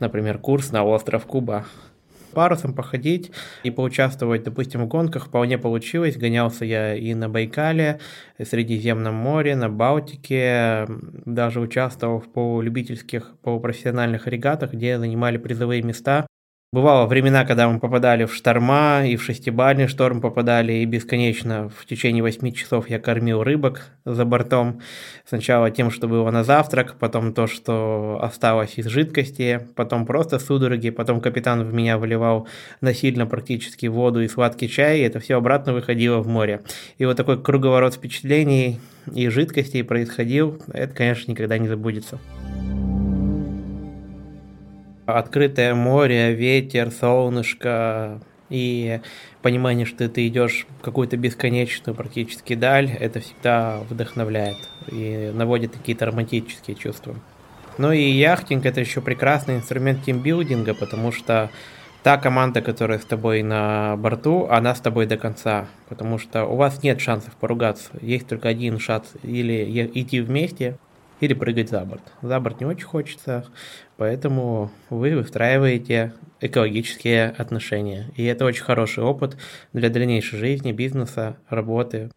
например, 0.00 0.38
курс 0.38 0.72
на 0.72 0.84
остров 0.84 1.26
Куба. 1.26 1.66
Парусом 2.30 2.74
походить 2.74 3.30
и 3.64 3.70
поучаствовать, 3.70 4.44
допустим, 4.44 4.82
в 4.82 4.88
гонках 4.88 5.26
вполне 5.26 5.58
получилось. 5.58 6.16
Гонялся 6.16 6.64
я 6.64 6.94
и 6.94 7.14
на 7.14 7.28
Байкале, 7.28 8.00
и 8.38 8.44
в 8.44 8.48
Средиземном 8.48 9.14
море, 9.14 9.56
на 9.56 9.68
Балтике, 9.68 10.86
даже 10.88 11.60
участвовал 11.60 12.20
в 12.20 12.32
полулюбительских, 12.32 13.34
полупрофессиональных 13.42 14.26
регатах, 14.26 14.72
где 14.72 14.98
занимали 14.98 15.38
призовые 15.38 15.82
места. 15.82 16.26
Бывало 16.72 17.08
времена, 17.08 17.44
когда 17.44 17.68
мы 17.68 17.80
попадали 17.80 18.26
в 18.26 18.32
шторма, 18.32 19.04
и 19.04 19.16
в 19.16 19.24
шестибальный 19.24 19.88
шторм 19.88 20.20
попадали, 20.20 20.74
и 20.74 20.84
бесконечно 20.84 21.68
в 21.68 21.84
течение 21.84 22.22
восьми 22.22 22.54
часов 22.54 22.88
я 22.88 23.00
кормил 23.00 23.42
рыбок 23.42 23.90
за 24.04 24.24
бортом. 24.24 24.80
Сначала 25.24 25.72
тем, 25.72 25.90
что 25.90 26.06
было 26.06 26.30
на 26.30 26.44
завтрак, 26.44 26.94
потом 27.00 27.34
то, 27.34 27.48
что 27.48 28.20
осталось 28.22 28.74
из 28.78 28.86
жидкости, 28.86 29.66
потом 29.74 30.06
просто 30.06 30.38
судороги, 30.38 30.90
потом 30.90 31.20
капитан 31.20 31.64
в 31.64 31.74
меня 31.74 31.98
выливал 31.98 32.46
насильно 32.80 33.26
практически 33.26 33.86
воду 33.86 34.22
и 34.22 34.28
сладкий 34.28 34.68
чай, 34.68 35.00
и 35.00 35.02
это 35.02 35.18
все 35.18 35.38
обратно 35.38 35.72
выходило 35.72 36.20
в 36.20 36.28
море. 36.28 36.60
И 36.98 37.04
вот 37.04 37.16
такой 37.16 37.42
круговорот 37.42 37.94
впечатлений 37.94 38.78
и 39.12 39.28
жидкостей 39.28 39.82
происходил, 39.82 40.62
это, 40.72 40.94
конечно, 40.94 41.32
никогда 41.32 41.58
не 41.58 41.66
забудется 41.66 42.20
открытое 45.18 45.74
море, 45.74 46.34
ветер, 46.34 46.90
солнышко 46.90 48.20
и 48.48 49.00
понимание, 49.42 49.86
что 49.86 50.08
ты 50.08 50.26
идешь 50.26 50.66
в 50.80 50.82
какую-то 50.82 51.16
бесконечную 51.16 51.94
практически 51.94 52.54
даль, 52.54 52.90
это 52.90 53.20
всегда 53.20 53.78
вдохновляет 53.88 54.56
и 54.90 55.30
наводит 55.32 55.72
какие-то 55.72 56.06
романтические 56.06 56.76
чувства. 56.76 57.14
Ну 57.78 57.92
и 57.92 58.02
яхтинг 58.02 58.66
это 58.66 58.80
еще 58.80 59.00
прекрасный 59.00 59.56
инструмент 59.56 60.04
тимбилдинга, 60.04 60.74
потому 60.74 61.12
что 61.12 61.50
та 62.02 62.16
команда, 62.18 62.60
которая 62.60 62.98
с 62.98 63.04
тобой 63.04 63.42
на 63.42 63.96
борту, 63.96 64.46
она 64.50 64.74
с 64.74 64.80
тобой 64.80 65.06
до 65.06 65.16
конца, 65.16 65.68
потому 65.88 66.18
что 66.18 66.44
у 66.44 66.56
вас 66.56 66.82
нет 66.82 67.00
шансов 67.00 67.34
поругаться, 67.36 67.90
есть 68.00 68.26
только 68.26 68.48
один 68.48 68.78
шанс 68.78 69.12
или 69.22 69.90
идти 69.94 70.20
вместе, 70.20 70.76
или 71.20 71.34
прыгать 71.34 71.68
за 71.68 71.80
борт. 71.80 72.02
За 72.22 72.40
борт 72.40 72.60
не 72.60 72.66
очень 72.66 72.86
хочется, 72.86 73.46
поэтому 74.00 74.70
вы 74.88 75.14
выстраиваете 75.14 76.14
экологические 76.40 77.28
отношения. 77.28 78.10
И 78.16 78.24
это 78.24 78.46
очень 78.46 78.64
хороший 78.64 79.04
опыт 79.04 79.36
для 79.74 79.90
дальнейшей 79.90 80.38
жизни, 80.38 80.72
бизнеса, 80.72 81.36
работы. 81.50 82.10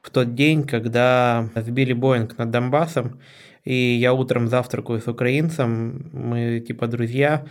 В 0.00 0.10
тот 0.10 0.34
день, 0.34 0.64
когда 0.64 1.48
сбили 1.54 1.92
Боинг 1.92 2.36
над 2.36 2.50
Донбассом, 2.50 3.20
и 3.62 3.74
я 3.74 4.12
утром 4.12 4.48
завтракаю 4.48 5.00
с 5.00 5.06
украинцем, 5.06 6.10
мы 6.12 6.58
типа 6.58 6.88
друзья, 6.88 7.46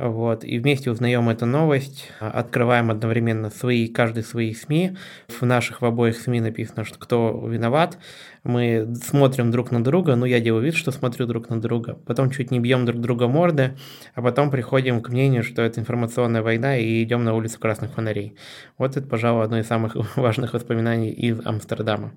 вот, 0.00 0.44
и 0.44 0.58
вместе 0.58 0.90
узнаем 0.90 1.28
эту 1.28 1.44
новость, 1.44 2.10
открываем 2.20 2.90
одновременно 2.90 3.50
свои, 3.50 3.86
каждый 3.86 4.22
свои 4.22 4.54
СМИ. 4.54 4.96
В 5.28 5.42
наших 5.42 5.82
в 5.82 5.84
обоих 5.84 6.16
СМИ 6.16 6.40
написано, 6.40 6.84
что 6.84 6.98
кто 6.98 7.46
виноват. 7.46 7.98
Мы 8.42 8.94
смотрим 9.04 9.50
друг 9.50 9.70
на 9.70 9.84
друга, 9.84 10.16
ну 10.16 10.24
я 10.24 10.40
делаю 10.40 10.64
вид, 10.64 10.74
что 10.74 10.90
смотрю 10.90 11.26
друг 11.26 11.50
на 11.50 11.60
друга. 11.60 11.98
Потом 12.06 12.30
чуть 12.30 12.50
не 12.50 12.60
бьем 12.60 12.86
друг 12.86 13.02
друга 13.02 13.28
морды, 13.28 13.76
а 14.14 14.22
потом 14.22 14.50
приходим 14.50 15.02
к 15.02 15.10
мнению, 15.10 15.42
что 15.42 15.60
это 15.60 15.80
информационная 15.80 16.40
война 16.40 16.78
и 16.78 17.02
идем 17.02 17.22
на 17.22 17.34
улицу 17.34 17.60
красных 17.60 17.90
фонарей. 17.92 18.36
Вот 18.78 18.96
это, 18.96 19.06
пожалуй, 19.06 19.44
одно 19.44 19.58
из 19.58 19.66
самых 19.66 19.96
важных 20.16 20.54
воспоминаний 20.54 21.10
из 21.10 21.44
Амстердама. 21.44 22.12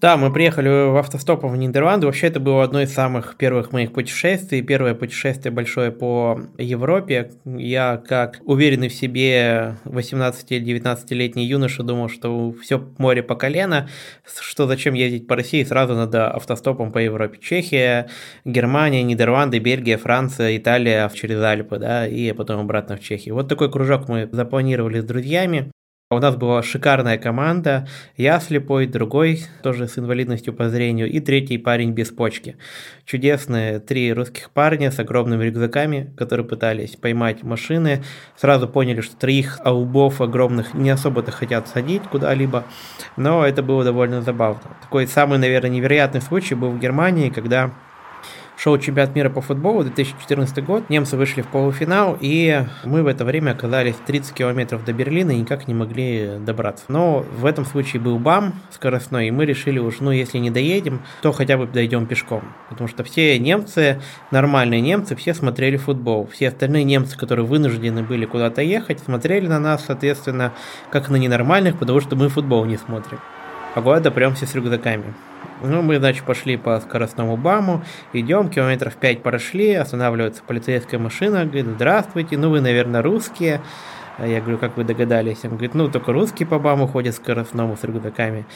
Да, 0.00 0.16
мы 0.16 0.32
приехали 0.32 0.68
в 0.68 0.96
автостопом 0.96 1.50
в 1.50 1.56
Нидерланды. 1.56 2.06
Вообще 2.06 2.28
это 2.28 2.38
было 2.38 2.62
одно 2.62 2.80
из 2.82 2.94
самых 2.94 3.34
первых 3.36 3.72
моих 3.72 3.92
путешествий. 3.92 4.62
Первое 4.62 4.94
путешествие 4.94 5.50
большое 5.50 5.90
по 5.90 6.40
Европе. 6.56 7.32
Я, 7.44 7.96
как 7.96 8.38
уверенный 8.44 8.90
в 8.90 8.94
себе 8.94 9.74
18-19-летний 9.86 11.44
юноша, 11.44 11.82
думал, 11.82 12.08
что 12.10 12.52
все 12.62 12.78
море 12.98 13.24
по 13.24 13.34
колено, 13.34 13.88
что 14.40 14.68
зачем 14.68 14.94
ездить 14.94 15.26
по 15.26 15.34
России, 15.34 15.64
сразу 15.64 15.94
надо 15.94 16.30
автостопом 16.30 16.92
по 16.92 16.98
Европе. 16.98 17.40
Чехия, 17.42 18.08
Германия, 18.44 19.02
Нидерланды, 19.02 19.58
Бельгия, 19.58 19.96
Франция, 19.96 20.56
Италия 20.56 21.10
через 21.12 21.42
Альпы, 21.42 21.78
да, 21.78 22.06
и 22.06 22.30
потом 22.30 22.60
обратно 22.60 22.98
в 22.98 23.00
Чехию. 23.00 23.34
Вот 23.34 23.48
такой 23.48 23.68
кружок 23.68 24.08
мы 24.08 24.28
запланировали 24.30 25.00
с 25.00 25.04
друзьями. 25.04 25.72
У 26.10 26.20
нас 26.20 26.36
была 26.36 26.62
шикарная 26.62 27.18
команда, 27.18 27.86
я 28.16 28.40
слепой, 28.40 28.86
другой 28.86 29.44
тоже 29.62 29.86
с 29.86 29.98
инвалидностью 29.98 30.54
по 30.54 30.70
зрению 30.70 31.06
и 31.10 31.20
третий 31.20 31.58
парень 31.58 31.92
без 31.92 32.08
почки. 32.08 32.56
Чудесные 33.04 33.78
три 33.78 34.14
русских 34.14 34.48
парня 34.48 34.90
с 34.90 34.98
огромными 34.98 35.44
рюкзаками, 35.44 36.10
которые 36.16 36.46
пытались 36.46 36.96
поймать 36.96 37.42
машины, 37.42 38.02
сразу 38.38 38.66
поняли, 38.66 39.02
что 39.02 39.16
троих 39.16 39.60
аубов 39.62 40.22
огромных 40.22 40.72
не 40.72 40.88
особо-то 40.88 41.30
хотят 41.30 41.68
садить 41.68 42.04
куда-либо, 42.04 42.64
но 43.18 43.44
это 43.44 43.62
было 43.62 43.84
довольно 43.84 44.22
забавно. 44.22 44.62
Такой 44.80 45.06
самый, 45.08 45.38
наверное, 45.38 45.68
невероятный 45.68 46.22
случай 46.22 46.54
был 46.54 46.70
в 46.70 46.78
Германии, 46.78 47.28
когда 47.28 47.74
шел 48.58 48.76
чемпионат 48.78 49.14
мира 49.14 49.30
по 49.30 49.40
футболу 49.40 49.84
2014 49.84 50.64
год. 50.64 50.90
Немцы 50.90 51.16
вышли 51.16 51.42
в 51.42 51.46
полуфинал, 51.46 52.18
и 52.20 52.64
мы 52.84 53.02
в 53.02 53.06
это 53.06 53.24
время 53.24 53.52
оказались 53.52 53.94
30 54.06 54.34
километров 54.34 54.84
до 54.84 54.92
Берлина 54.92 55.30
и 55.30 55.36
никак 55.36 55.68
не 55.68 55.74
могли 55.74 56.38
добраться. 56.40 56.84
Но 56.88 57.24
в 57.36 57.46
этом 57.46 57.64
случае 57.64 58.02
был 58.02 58.18
БАМ 58.18 58.54
скоростной, 58.70 59.28
и 59.28 59.30
мы 59.30 59.44
решили 59.46 59.78
уж, 59.78 60.00
ну, 60.00 60.10
если 60.10 60.38
не 60.38 60.50
доедем, 60.50 61.02
то 61.22 61.32
хотя 61.32 61.56
бы 61.56 61.66
дойдем 61.66 62.06
пешком. 62.06 62.42
Потому 62.68 62.88
что 62.88 63.04
все 63.04 63.38
немцы, 63.38 64.00
нормальные 64.32 64.80
немцы, 64.80 65.14
все 65.14 65.34
смотрели 65.34 65.76
футбол. 65.76 66.28
Все 66.32 66.48
остальные 66.48 66.82
немцы, 66.84 67.16
которые 67.16 67.46
вынуждены 67.46 68.02
были 68.02 68.24
куда-то 68.26 68.60
ехать, 68.62 68.98
смотрели 68.98 69.46
на 69.46 69.60
нас, 69.60 69.84
соответственно, 69.86 70.52
как 70.90 71.08
на 71.08 71.16
ненормальных, 71.16 71.78
потому 71.78 72.00
что 72.00 72.16
мы 72.16 72.28
футбол 72.28 72.64
не 72.64 72.76
смотрим. 72.76 73.20
А 73.74 73.80
города 73.80 74.10
прям 74.10 74.34
все 74.34 74.46
с 74.46 74.54
рюкзаками. 74.54 75.14
Ну, 75.62 75.82
мы, 75.82 75.98
значит, 75.98 76.24
пошли 76.24 76.56
по 76.56 76.78
скоростному 76.80 77.36
БАМу, 77.36 77.82
идем, 78.12 78.48
километров 78.48 78.96
5 78.96 79.22
прошли, 79.22 79.74
останавливается 79.74 80.42
полицейская 80.46 81.00
машина, 81.00 81.44
говорит, 81.44 81.66
здравствуйте, 81.66 82.38
ну 82.38 82.50
вы, 82.50 82.60
наверное, 82.60 83.02
русские. 83.02 83.60
А 84.18 84.26
я 84.26 84.40
говорю, 84.40 84.58
как 84.58 84.76
вы 84.76 84.82
догадались? 84.82 85.44
Он 85.44 85.50
говорит, 85.50 85.74
ну, 85.74 85.88
только 85.88 86.12
русские 86.12 86.48
по 86.48 86.58
БАМу 86.58 86.88
ходят 86.88 87.14
скоростному 87.14 87.76
с 87.76 87.84
рюкзаками. 87.84 88.46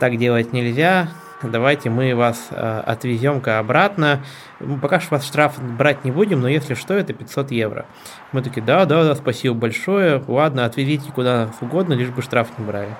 Так 0.00 0.16
делать 0.16 0.52
нельзя, 0.52 1.08
давайте 1.42 1.90
мы 1.90 2.14
вас 2.14 2.48
э, 2.50 2.82
отвезем-ка 2.86 3.58
обратно. 3.58 4.24
Пока 4.80 5.00
что 5.00 5.14
вас 5.14 5.24
штраф 5.24 5.60
брать 5.60 6.04
не 6.04 6.10
будем, 6.10 6.40
но 6.40 6.48
если 6.48 6.74
что, 6.74 6.94
это 6.94 7.12
500 7.12 7.52
евро. 7.52 7.86
Мы 8.32 8.42
такие, 8.42 8.62
да, 8.62 8.84
да, 8.84 9.04
да, 9.04 9.14
спасибо 9.14 9.54
большое, 9.54 10.22
ладно, 10.26 10.64
отвезите 10.64 11.10
куда 11.12 11.50
угодно, 11.60 11.94
лишь 11.94 12.10
бы 12.10 12.22
штраф 12.22 12.48
не 12.58 12.64
брали. 12.64 12.96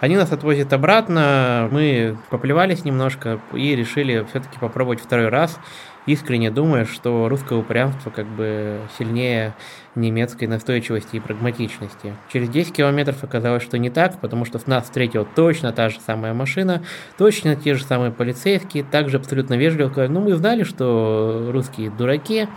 Они 0.00 0.16
нас 0.16 0.30
отвозят 0.30 0.72
обратно, 0.72 1.68
мы 1.70 2.18
поплевались 2.28 2.84
немножко 2.84 3.40
и 3.54 3.74
решили 3.74 4.26
все-таки 4.30 4.58
попробовать 4.58 5.00
второй 5.00 5.28
раз, 5.28 5.58
искренне 6.04 6.50
думая, 6.50 6.84
что 6.84 7.28
русское 7.28 7.58
упрямство 7.58 8.10
как 8.10 8.26
бы 8.26 8.80
сильнее 8.98 9.54
немецкой 9.96 10.46
настойчивости 10.46 11.16
и 11.16 11.20
прагматичности. 11.20 12.14
Через 12.32 12.48
10 12.48 12.74
километров 12.74 13.24
оказалось, 13.24 13.62
что 13.62 13.78
не 13.78 13.90
так, 13.90 14.20
потому 14.20 14.44
что 14.44 14.60
нас 14.66 14.84
встретила 14.84 15.26
точно 15.34 15.72
та 15.72 15.88
же 15.88 15.98
самая 16.00 16.34
машина, 16.34 16.82
точно 17.18 17.56
те 17.56 17.74
же 17.74 17.84
самые 17.84 18.12
полицейские, 18.12 18.84
также 18.84 19.16
абсолютно 19.16 19.54
вежливо 19.54 19.88
сказали, 19.88 20.10
ну 20.10 20.20
мы 20.20 20.34
знали, 20.34 20.62
что 20.64 21.50
русские 21.52 21.90
дураки 21.90 22.48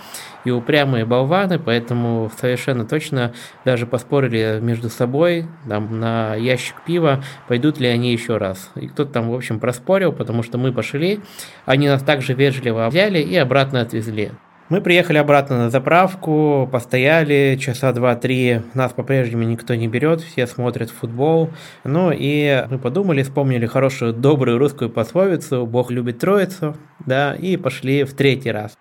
и 0.46 0.52
упрямые 0.52 1.06
болваны, 1.06 1.60
поэтому 1.60 2.32
совершенно 2.40 2.86
точно 2.86 3.34
даже 3.66 3.86
поспорили 3.86 4.60
между 4.62 4.90
собой 4.90 5.48
там, 5.68 6.00
на 6.00 6.36
ящик 6.36 6.76
пива, 6.86 7.24
пойдут 7.48 7.80
ли 7.80 7.88
они 7.88 8.12
еще 8.12 8.38
раз. 8.38 8.72
И 8.76 8.88
кто-то 8.88 9.12
там, 9.12 9.30
в 9.30 9.34
общем, 9.34 9.60
проспорил, 9.60 10.12
потому 10.12 10.44
что 10.44 10.58
мы 10.58 10.72
пошли, 10.72 11.20
они 11.66 11.88
нас 11.88 12.02
также 12.04 12.34
вежливо 12.34 12.88
взяли 12.90 13.20
и 13.20 13.36
обратно 13.36 13.82
отвезли. 13.82 14.32
Мы 14.70 14.82
приехали 14.82 15.18
обратно 15.18 15.58
на 15.58 15.70
заправку, 15.72 16.70
постояли 16.72 17.58
часа 17.60 17.92
два-три, 17.92 18.62
нас 18.76 18.94
по-прежнему 18.94 19.42
никто 19.42 19.74
не 19.74 19.88
берет, 19.88 20.22
все 20.22 20.46
смотрят 20.46 20.92
футбол. 20.92 21.50
Ну 21.84 22.12
и 22.14 22.68
мы 22.70 22.78
подумали, 22.78 23.24
вспомнили 23.24 23.66
хорошую, 23.66 24.14
добрую 24.14 24.60
русскую 24.60 24.92
пословицу 24.92 25.66
«Бог 25.66 25.90
любит 25.90 26.20
троицу», 26.20 26.78
да, 27.04 27.34
и 27.34 27.58
пошли 27.58 28.04
в 28.04 28.14
третий 28.14 28.52
раз. 28.52 28.78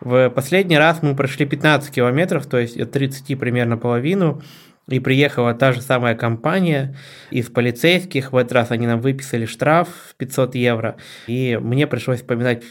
В 0.00 0.30
последний 0.30 0.78
раз 0.78 1.02
мы 1.02 1.14
прошли 1.14 1.44
15 1.44 1.94
километров, 1.94 2.46
то 2.46 2.56
есть 2.56 2.80
от 2.80 2.90
30 2.90 3.38
примерно 3.38 3.76
половину, 3.76 4.40
и 4.88 5.00
приехала 5.00 5.52
та 5.52 5.72
же 5.72 5.82
самая 5.82 6.14
компания 6.14 6.96
из 7.30 7.50
полицейских. 7.50 8.32
В 8.32 8.36
этот 8.36 8.52
раз 8.52 8.70
они 8.70 8.86
нам 8.86 9.00
выписали 9.00 9.44
штраф 9.44 9.88
в 10.08 10.16
500 10.16 10.54
евро. 10.54 10.96
И 11.26 11.58
мне 11.60 11.86
пришлось 11.86 12.20
вспоминать 12.20 12.62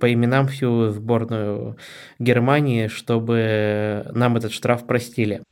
по 0.00 0.12
именам 0.12 0.48
всю 0.48 0.90
сборную 0.90 1.76
Германии, 2.18 2.88
чтобы 2.88 4.06
нам 4.12 4.36
этот 4.36 4.52
штраф 4.52 4.86
простили. 4.86 5.42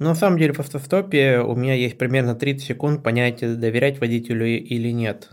На 0.00 0.14
самом 0.14 0.38
деле 0.38 0.54
в 0.54 0.60
автостопе 0.60 1.40
у 1.40 1.54
меня 1.54 1.74
есть 1.74 1.98
примерно 1.98 2.34
30 2.34 2.66
секунд 2.66 3.02
понять, 3.02 3.40
доверять 3.40 4.00
водителю 4.00 4.46
или 4.46 4.90
нет. 4.92 5.28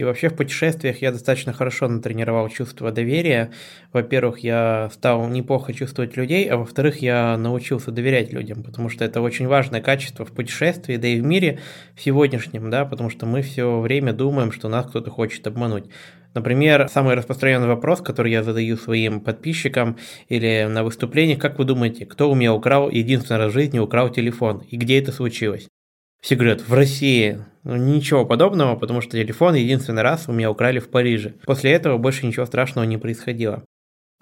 И 0.00 0.02
вообще 0.02 0.30
в 0.30 0.34
путешествиях 0.34 1.02
я 1.02 1.12
достаточно 1.12 1.52
хорошо 1.52 1.86
натренировал 1.86 2.48
чувство 2.48 2.90
доверия. 2.90 3.50
Во-первых, 3.92 4.38
я 4.38 4.88
стал 4.94 5.28
неплохо 5.28 5.74
чувствовать 5.74 6.16
людей, 6.16 6.48
а 6.48 6.56
во-вторых, 6.56 7.02
я 7.02 7.36
научился 7.36 7.90
доверять 7.90 8.32
людям, 8.32 8.62
потому 8.62 8.88
что 8.88 9.04
это 9.04 9.20
очень 9.20 9.46
важное 9.46 9.82
качество 9.82 10.24
в 10.24 10.32
путешествии, 10.32 10.96
да 10.96 11.06
и 11.06 11.20
в 11.20 11.24
мире 11.26 11.58
в 11.94 12.00
сегодняшнем, 12.00 12.70
да, 12.70 12.86
потому 12.86 13.10
что 13.10 13.26
мы 13.26 13.42
все 13.42 13.78
время 13.78 14.14
думаем, 14.14 14.52
что 14.52 14.70
нас 14.70 14.86
кто-то 14.86 15.10
хочет 15.10 15.46
обмануть. 15.46 15.84
Например, 16.32 16.88
самый 16.88 17.14
распространенный 17.14 17.68
вопрос, 17.68 18.00
который 18.00 18.32
я 18.32 18.42
задаю 18.42 18.78
своим 18.78 19.20
подписчикам 19.20 19.98
или 20.30 20.66
на 20.66 20.82
выступлениях, 20.82 21.38
как 21.40 21.58
вы 21.58 21.66
думаете, 21.66 22.06
кто 22.06 22.30
у 22.30 22.34
меня 22.34 22.54
украл, 22.54 22.88
единственный 22.88 23.36
раз 23.36 23.50
в 23.50 23.54
жизни 23.54 23.78
украл 23.78 24.08
телефон 24.08 24.62
и 24.70 24.78
где 24.78 24.98
это 24.98 25.12
случилось? 25.12 25.68
Все 26.20 26.36
говорят, 26.36 26.60
в 26.66 26.72
России. 26.72 27.38
Ну, 27.64 27.76
ничего 27.76 28.24
подобного, 28.24 28.76
потому 28.76 29.00
что 29.00 29.12
телефон 29.12 29.54
единственный 29.54 30.02
раз 30.02 30.28
у 30.28 30.32
меня 30.32 30.50
украли 30.50 30.78
в 30.78 30.90
Париже. 30.90 31.34
После 31.44 31.72
этого 31.72 31.98
больше 31.98 32.26
ничего 32.26 32.46
страшного 32.46 32.84
не 32.84 32.98
происходило. 32.98 33.64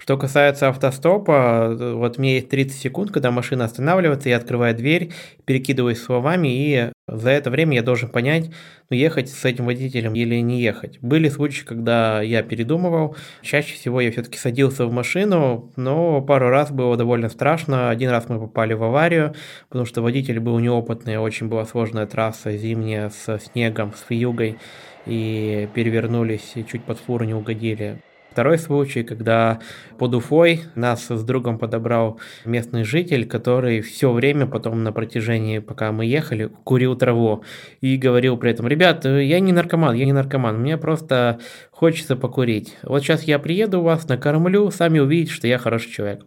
Что 0.01 0.17
касается 0.17 0.69
автостопа, 0.69 1.75
вот 1.77 2.19
меня 2.19 2.35
есть 2.35 2.49
30 2.49 2.79
секунд, 2.79 3.11
когда 3.11 3.33
машина 3.33 3.65
останавливается, 3.65 4.29
я 4.29 4.37
открываю 4.37 4.77
дверь, 4.77 5.11
перекидываюсь 5.45 6.01
словами, 6.01 6.49
и 6.49 6.93
за 7.09 7.31
это 7.31 7.51
время 7.51 7.75
я 7.75 7.83
должен 7.83 8.09
понять, 8.09 8.49
ну, 8.91 8.97
ехать 8.97 9.29
с 9.29 9.45
этим 9.45 9.67
водителем 9.67 10.15
или 10.15 10.37
не 10.37 10.61
ехать. 10.61 11.01
Были 11.01 11.29
случаи, 11.29 11.65
когда 11.65 12.23
я 12.23 12.45
передумывал. 12.45 13.17
Чаще 13.43 13.75
всего 13.75 14.01
я 14.01 14.13
все-таки 14.13 14.39
садился 14.39 14.87
в 14.87 14.93
машину, 14.93 15.73
но 15.75 16.23
пару 16.23 16.49
раз 16.49 16.71
было 16.71 16.97
довольно 16.97 17.29
страшно. 17.29 17.91
Один 17.91 18.11
раз 18.11 18.29
мы 18.29 18.39
попали 18.39 18.75
в 18.75 18.85
аварию, 18.85 19.35
потому 19.69 19.85
что 19.85 20.01
водитель 20.01 20.39
был 20.39 20.61
неопытный, 20.61 21.19
очень 21.19 21.49
была 21.49 21.67
сложная 21.67 22.07
трасса 22.07 22.57
зимняя 22.57 23.11
с 23.11 23.39
снегом, 23.41 23.93
с 23.95 24.09
вьюгой 24.09 24.59
и 25.07 25.69
перевернулись, 25.75 26.53
и 26.55 26.65
чуть 26.65 26.85
под 26.85 27.01
фуру 27.01 27.25
не 27.25 27.35
угодили. 27.35 28.01
Второй 28.31 28.59
случай, 28.59 29.03
когда 29.03 29.59
под 29.99 30.15
Уфой 30.15 30.63
нас 30.75 31.09
с 31.09 31.25
другом 31.25 31.59
подобрал 31.59 32.21
местный 32.45 32.85
житель, 32.85 33.27
который 33.27 33.81
все 33.81 34.13
время 34.13 34.47
потом 34.47 34.85
на 34.85 34.93
протяжении, 34.93 35.59
пока 35.59 35.91
мы 35.91 36.07
ехали, 36.07 36.51
курил 36.65 36.95
траву 36.95 37.43
и 37.81 37.97
говорил 37.97 38.37
при 38.37 38.53
этом, 38.53 38.69
ребят, 38.69 39.05
я 39.05 39.41
не 39.41 39.53
наркоман, 39.53 39.95
я 39.95 40.05
не 40.05 40.13
наркоман, 40.13 40.61
мне 40.61 40.77
просто 40.77 41.41
хочется 41.73 42.15
покурить. 42.15 42.77
Вот 42.83 43.03
сейчас 43.03 43.25
я 43.25 43.39
приеду 43.39 43.81
у 43.81 43.85
вас, 43.85 44.07
накормлю, 44.09 44.71
сами 44.71 45.01
увидите, 45.01 45.33
что 45.33 45.49
я 45.49 45.59
хороший 45.59 45.91
человек. 45.91 46.25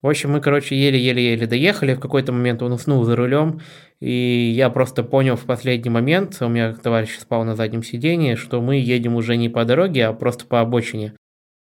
В 0.00 0.06
общем, 0.06 0.30
мы, 0.30 0.40
короче, 0.40 0.76
еле-еле-еле 0.76 1.48
доехали. 1.48 1.94
В 1.94 2.00
какой-то 2.00 2.30
момент 2.30 2.62
он 2.62 2.70
уснул 2.70 3.02
за 3.02 3.16
рулем. 3.16 3.60
И 3.98 4.52
я 4.54 4.70
просто 4.70 5.02
понял 5.02 5.34
в 5.34 5.44
последний 5.44 5.90
момент, 5.90 6.36
у 6.40 6.46
меня 6.46 6.72
товарищ 6.72 7.18
спал 7.18 7.44
на 7.44 7.56
заднем 7.56 7.82
сидении, 7.82 8.36
что 8.36 8.60
мы 8.60 8.76
едем 8.76 9.16
уже 9.16 9.36
не 9.36 9.48
по 9.48 9.64
дороге, 9.64 10.06
а 10.06 10.12
просто 10.12 10.46
по 10.46 10.60
обочине. 10.60 11.14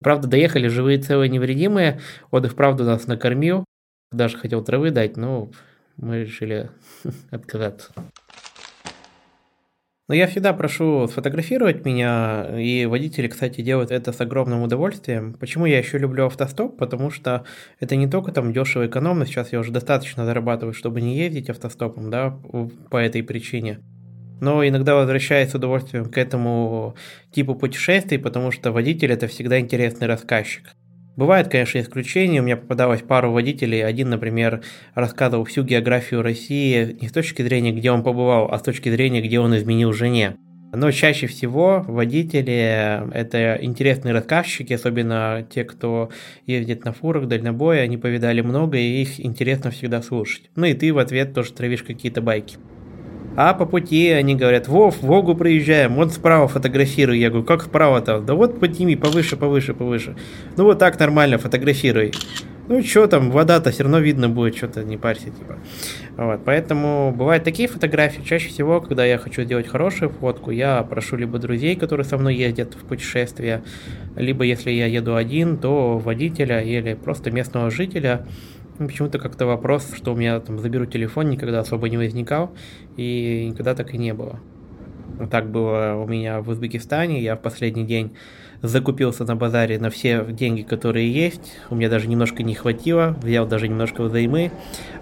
Правда, 0.01 0.27
доехали 0.27 0.67
живые, 0.67 0.99
целые, 0.99 1.29
невредимые. 1.29 1.99
Отдых, 2.31 2.55
правда, 2.55 2.85
нас 2.85 3.07
накормил. 3.07 3.65
Даже 4.11 4.37
хотел 4.37 4.63
травы 4.63 4.91
дать, 4.91 5.17
но 5.17 5.51
мы 5.97 6.21
решили 6.21 6.69
отказаться. 7.31 7.91
Но 10.07 10.15
я 10.15 10.25
всегда 10.25 10.53
прошу 10.53 11.07
сфотографировать 11.07 11.85
меня, 11.85 12.59
и 12.59 12.87
водители, 12.87 13.27
кстати, 13.27 13.61
делают 13.61 13.91
это 13.91 14.11
с 14.11 14.19
огромным 14.19 14.63
удовольствием. 14.63 15.33
Почему 15.33 15.67
я 15.67 15.77
еще 15.77 15.99
люблю 15.99 16.25
автостоп? 16.25 16.77
Потому 16.77 17.11
что 17.11 17.45
это 17.79 17.95
не 17.95 18.07
только 18.07 18.31
там 18.31 18.51
дешево 18.51 18.87
экономно, 18.87 19.27
сейчас 19.27 19.53
я 19.53 19.59
уже 19.59 19.71
достаточно 19.71 20.25
зарабатываю, 20.25 20.73
чтобы 20.73 21.01
не 21.01 21.15
ездить 21.15 21.51
автостопом, 21.51 22.09
да, 22.09 22.39
по 22.89 22.97
этой 22.97 23.21
причине 23.21 23.81
но 24.41 24.67
иногда 24.67 24.95
возвращаюсь 24.95 25.51
с 25.51 25.55
удовольствием 25.55 26.05
к 26.05 26.17
этому 26.17 26.95
типу 27.31 27.55
путешествий, 27.55 28.19
потому 28.19 28.51
что 28.51 28.71
водитель 28.71 29.11
это 29.11 29.27
всегда 29.27 29.59
интересный 29.59 30.07
рассказчик. 30.07 30.75
Бывают, 31.19 31.49
конечно, 31.49 31.79
исключения. 31.79 32.39
У 32.39 32.43
меня 32.43 32.55
попадалось 32.55 33.01
пару 33.01 33.31
водителей. 33.31 33.83
Один, 33.83 34.09
например, 34.09 34.61
рассказывал 34.95 35.43
всю 35.43 35.63
географию 35.63 36.21
России 36.21 36.95
не 37.01 37.09
с 37.09 37.11
точки 37.11 37.41
зрения, 37.41 37.73
где 37.73 37.91
он 37.91 38.03
побывал, 38.03 38.49
а 38.49 38.57
с 38.57 38.61
точки 38.61 38.87
зрения, 38.89 39.21
где 39.21 39.37
он 39.39 39.53
изменил 39.57 39.91
жене. 39.91 40.37
Но 40.71 40.91
чаще 40.91 41.27
всего 41.27 41.83
водители– 41.87 43.01
это 43.13 43.57
интересные 43.59 44.13
рассказчики, 44.13 44.71
особенно 44.71 45.45
те, 45.49 45.63
кто 45.65 46.09
ездит 46.45 46.85
на 46.85 46.93
фурах, 46.93 47.27
дальнобоя, 47.27 47.81
они 47.81 47.97
повидали 47.97 48.41
много, 48.41 48.77
и 48.77 49.01
их 49.01 49.19
интересно 49.19 49.71
всегда 49.71 50.01
слушать. 50.01 50.51
Ну 50.55 50.67
и 50.67 50.73
ты 50.73 50.93
в 50.93 50.99
ответ 50.99 51.33
тоже 51.33 51.53
травишь 51.53 51.83
какие-то 51.83 52.21
байки. 52.21 52.57
А 53.41 53.53
по 53.53 53.65
пути 53.65 54.09
они 54.09 54.35
говорят, 54.35 54.67
Вов, 54.67 55.01
Вогу 55.01 55.33
проезжаем, 55.33 55.95
вот 55.95 56.11
справа 56.11 56.49
фотографируй. 56.49 57.19
Я 57.19 57.29
говорю, 57.29 57.45
как 57.45 57.63
справа-то? 57.63 58.19
Да 58.19 58.33
вот 58.33 58.59
подними, 58.59 58.97
повыше, 58.97 59.37
повыше, 59.37 59.73
повыше. 59.73 60.17
Ну 60.57 60.65
вот 60.65 60.77
так 60.77 60.99
нормально 60.99 61.37
фотографируй. 61.37 62.11
Ну 62.67 62.83
что 62.83 63.07
там, 63.07 63.31
вода-то 63.31 63.71
все 63.71 63.83
равно 63.83 63.99
видно 63.99 64.27
будет, 64.27 64.57
что-то 64.57 64.83
не 64.83 64.97
парься, 64.97 65.29
типа. 65.29 65.57
Вот, 66.17 66.41
поэтому 66.43 67.13
бывают 67.15 67.45
такие 67.45 67.69
фотографии. 67.69 68.21
Чаще 68.23 68.49
всего, 68.49 68.81
когда 68.81 69.05
я 69.05 69.17
хочу 69.17 69.43
сделать 69.43 69.69
хорошую 69.69 70.09
фотку, 70.09 70.51
я 70.51 70.83
прошу 70.83 71.15
либо 71.15 71.39
друзей, 71.39 71.77
которые 71.77 72.05
со 72.05 72.17
мной 72.17 72.35
ездят 72.35 72.73
в 72.73 72.83
путешествие, 72.83 73.63
либо 74.17 74.43
если 74.43 74.69
я 74.69 74.85
еду 74.85 75.15
один, 75.15 75.57
то 75.57 75.97
водителя 75.97 76.59
или 76.59 76.93
просто 76.93 77.31
местного 77.31 77.71
жителя, 77.71 78.25
почему-то 78.87 79.19
как-то 79.19 79.45
вопрос, 79.45 79.93
что 79.95 80.13
у 80.13 80.15
меня 80.15 80.39
там 80.39 80.59
заберу 80.59 80.85
телефон, 80.85 81.29
никогда 81.29 81.59
особо 81.59 81.89
не 81.89 81.97
возникал, 81.97 82.51
и 82.97 83.47
никогда 83.51 83.75
так 83.75 83.93
и 83.93 83.97
не 83.97 84.13
было. 84.13 84.39
Так 85.31 85.49
было 85.49 85.95
у 85.95 86.07
меня 86.07 86.41
в 86.41 86.49
Узбекистане. 86.49 87.21
Я 87.21 87.35
в 87.35 87.41
последний 87.41 87.83
день 87.83 88.11
закупился 88.61 89.25
на 89.25 89.35
базаре 89.35 89.79
на 89.79 89.89
все 89.89 90.25
деньги, 90.29 90.61
которые 90.61 91.11
есть. 91.11 91.53
У 91.69 91.75
меня 91.75 91.89
даже 91.89 92.07
немножко 92.07 92.43
не 92.43 92.55
хватило. 92.55 93.17
Взял 93.21 93.45
даже 93.45 93.67
немножко 93.67 94.03
взаймы. 94.03 94.51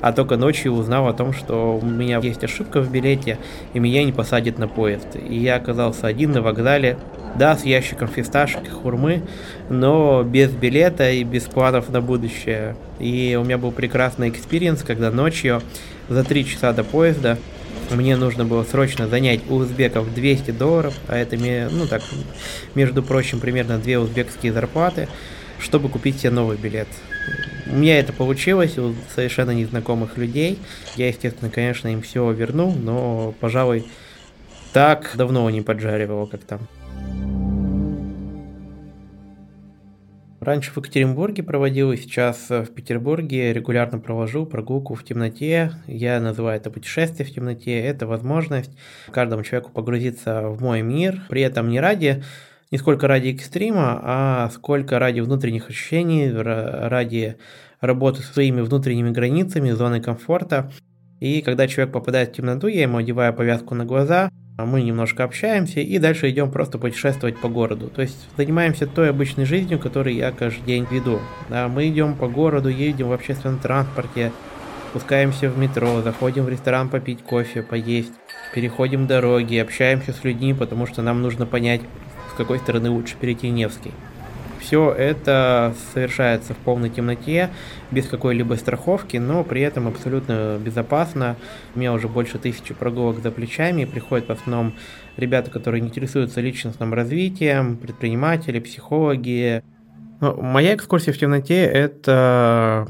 А 0.02 0.12
только 0.14 0.38
ночью 0.38 0.74
узнал 0.74 1.08
о 1.08 1.14
том, 1.14 1.34
что 1.34 1.78
у 1.78 1.86
меня 1.86 2.20
есть 2.20 2.44
ошибка 2.44 2.82
в 2.82 2.92
билете, 2.92 3.38
и 3.74 3.80
меня 3.80 4.04
не 4.04 4.12
посадят 4.12 4.58
на 4.58 4.68
поезд. 4.68 5.08
И 5.16 5.38
я 5.38 5.56
оказался 5.56 6.08
один 6.08 6.32
на 6.32 6.42
вокзале. 6.42 6.98
Да, 7.38 7.56
с 7.56 7.64
ящиком 7.64 8.08
фисташек 8.08 8.66
и 8.66 8.70
хурмы, 8.70 9.22
но 9.70 10.24
без 10.24 10.50
билета 10.50 11.12
и 11.12 11.24
без 11.24 11.44
планов 11.44 11.90
на 11.90 12.02
будущее. 12.02 12.76
И 13.00 13.38
у 13.40 13.44
меня 13.44 13.60
был 13.60 13.72
прекрасный 13.72 14.30
экспириенс, 14.30 14.82
когда 14.82 15.12
ночью 15.12 15.62
за 16.10 16.24
три 16.24 16.46
часа 16.46 16.74
до 16.74 16.84
поезда 16.84 17.38
мне 17.92 18.16
нужно 18.16 18.44
было 18.44 18.64
срочно 18.64 19.08
занять 19.08 19.42
у 19.50 19.56
узбеков 19.56 20.14
200 20.14 20.52
долларов, 20.52 20.96
а 21.08 21.16
это, 21.16 21.38
ну 21.38 21.86
так, 21.88 22.02
между 22.76 23.04
прочим, 23.04 23.40
примерно 23.40 23.78
две 23.78 24.00
узбекские 24.00 24.52
зарплаты, 24.52 25.08
чтобы 25.60 25.90
купить 25.90 26.20
себе 26.20 26.32
новый 26.32 26.58
билет. 26.58 26.88
У 27.68 27.76
меня 27.76 28.00
это 28.00 28.14
получилось 28.14 28.78
у 28.78 28.96
совершенно 29.14 29.52
незнакомых 29.52 30.18
людей. 30.18 30.58
Я, 30.96 31.08
естественно, 31.08 31.52
конечно, 31.52 31.88
им 31.90 32.02
все 32.02 32.32
вернул, 32.32 32.74
но, 32.74 33.34
пожалуй, 33.40 33.86
так 34.74 35.12
давно 35.16 35.50
не 35.50 35.62
поджаривал, 35.62 36.28
как 36.28 36.42
там. 36.44 36.68
Раньше 40.48 40.72
в 40.72 40.78
Екатеринбурге 40.78 41.44
проводил, 41.44 41.94
сейчас 41.98 42.50
в 42.50 42.68
Петербурге 42.68 43.52
регулярно 43.52 44.00
провожу 44.00 44.46
прогулку 44.46 44.96
в 44.96 45.04
темноте. 45.04 45.74
Я 45.88 46.22
называю 46.22 46.56
это 46.56 46.72
путешествие 46.72 47.28
в 47.28 47.34
темноте. 47.34 47.78
Это 47.82 48.08
возможность 48.08 48.72
каждому 49.12 49.44
человеку 49.44 49.74
погрузиться 49.74 50.44
в 50.44 50.62
мой 50.62 50.84
мир, 50.84 51.24
при 51.28 51.42
этом 51.42 51.68
не 51.68 51.82
ради 51.82 52.24
не 52.72 52.78
сколько 52.78 53.10
ради 53.10 53.28
экстрима, 53.28 54.00
а 54.02 54.50
сколько 54.54 55.00
ради 55.00 55.20
внутренних 55.20 55.70
ощущений, 55.70 56.32
ради 56.32 57.36
работы 57.82 58.22
со 58.22 58.32
своими 58.32 58.62
внутренними 58.62 59.12
границами, 59.12 59.72
зоны 59.72 60.00
комфорта. 60.00 60.72
И 61.20 61.42
когда 61.42 61.68
человек 61.68 61.94
попадает 61.94 62.30
в 62.30 62.34
темноту, 62.34 62.68
я 62.68 62.84
ему 62.84 62.98
одеваю 62.98 63.34
повязку 63.34 63.74
на 63.76 63.86
глаза, 63.86 64.30
а 64.58 64.66
мы 64.66 64.82
немножко 64.82 65.24
общаемся 65.24 65.82
и 65.82 66.00
дальше 66.00 66.30
идем 66.30 66.52
просто 66.52 66.78
путешествовать 66.80 67.38
по 67.38 67.48
городу. 67.48 67.90
То 67.90 68.02
есть 68.02 68.28
занимаемся 68.38 68.88
той 68.88 69.10
обычной 69.12 69.46
жизнью, 69.46 69.80
которую 69.80 70.16
я 70.16 70.32
каждый 70.32 70.66
день 70.66 70.88
веду. 70.90 71.20
Да, 71.50 71.68
мы 71.68 71.88
идем 71.88 72.16
по 72.16 72.28
городу, 72.28 72.70
едем 72.70 73.10
в 73.10 73.14
общественном 73.14 73.60
транспорте, 73.60 74.32
спускаемся 74.90 75.50
в 75.50 75.58
метро, 75.58 76.02
заходим 76.02 76.46
в 76.46 76.50
ресторан 76.50 76.90
попить 76.90 77.22
кофе, 77.22 77.62
поесть, 77.62 78.14
переходим 78.56 79.06
дороги, 79.06 79.58
общаемся 79.58 80.12
с 80.12 80.24
людьми, 80.24 80.54
потому 80.54 80.88
что 80.88 81.04
нам 81.04 81.22
нужно 81.22 81.46
понять, 81.46 81.82
с 82.34 82.38
какой 82.38 82.58
стороны 82.58 82.90
лучше 82.90 83.16
перейти 83.20 83.50
Невский. 83.50 83.92
Все 84.60 84.92
это 84.92 85.74
совершается 85.94 86.54
в 86.54 86.58
полной 86.58 86.90
темноте, 86.90 87.50
без 87.92 88.08
какой-либо 88.08 88.56
страховки, 88.56 89.18
но 89.18 89.44
при 89.44 89.62
этом 89.62 89.88
абсолютно 89.88 90.60
безопасно. 90.60 91.36
У 91.76 91.80
меня 91.80 91.94
уже 91.94 92.08
больше 92.08 92.38
тысячи 92.38 92.74
прогулок 92.74 93.22
за 93.22 93.32
плечами, 93.32 93.86
приходят 93.86 94.28
в 94.28 94.32
основном 94.32 94.74
ребята, 95.16 95.52
которые 95.52 95.84
интересуются 95.84 96.42
личностным 96.42 96.94
развитием, 96.94 97.78
предприниматели, 97.78 98.60
психологи. 98.60 99.64
Но 100.20 100.36
моя 100.36 100.76
экскурсия 100.76 101.14
в 101.14 101.18
темноте– 101.18 101.64
это 101.64 102.88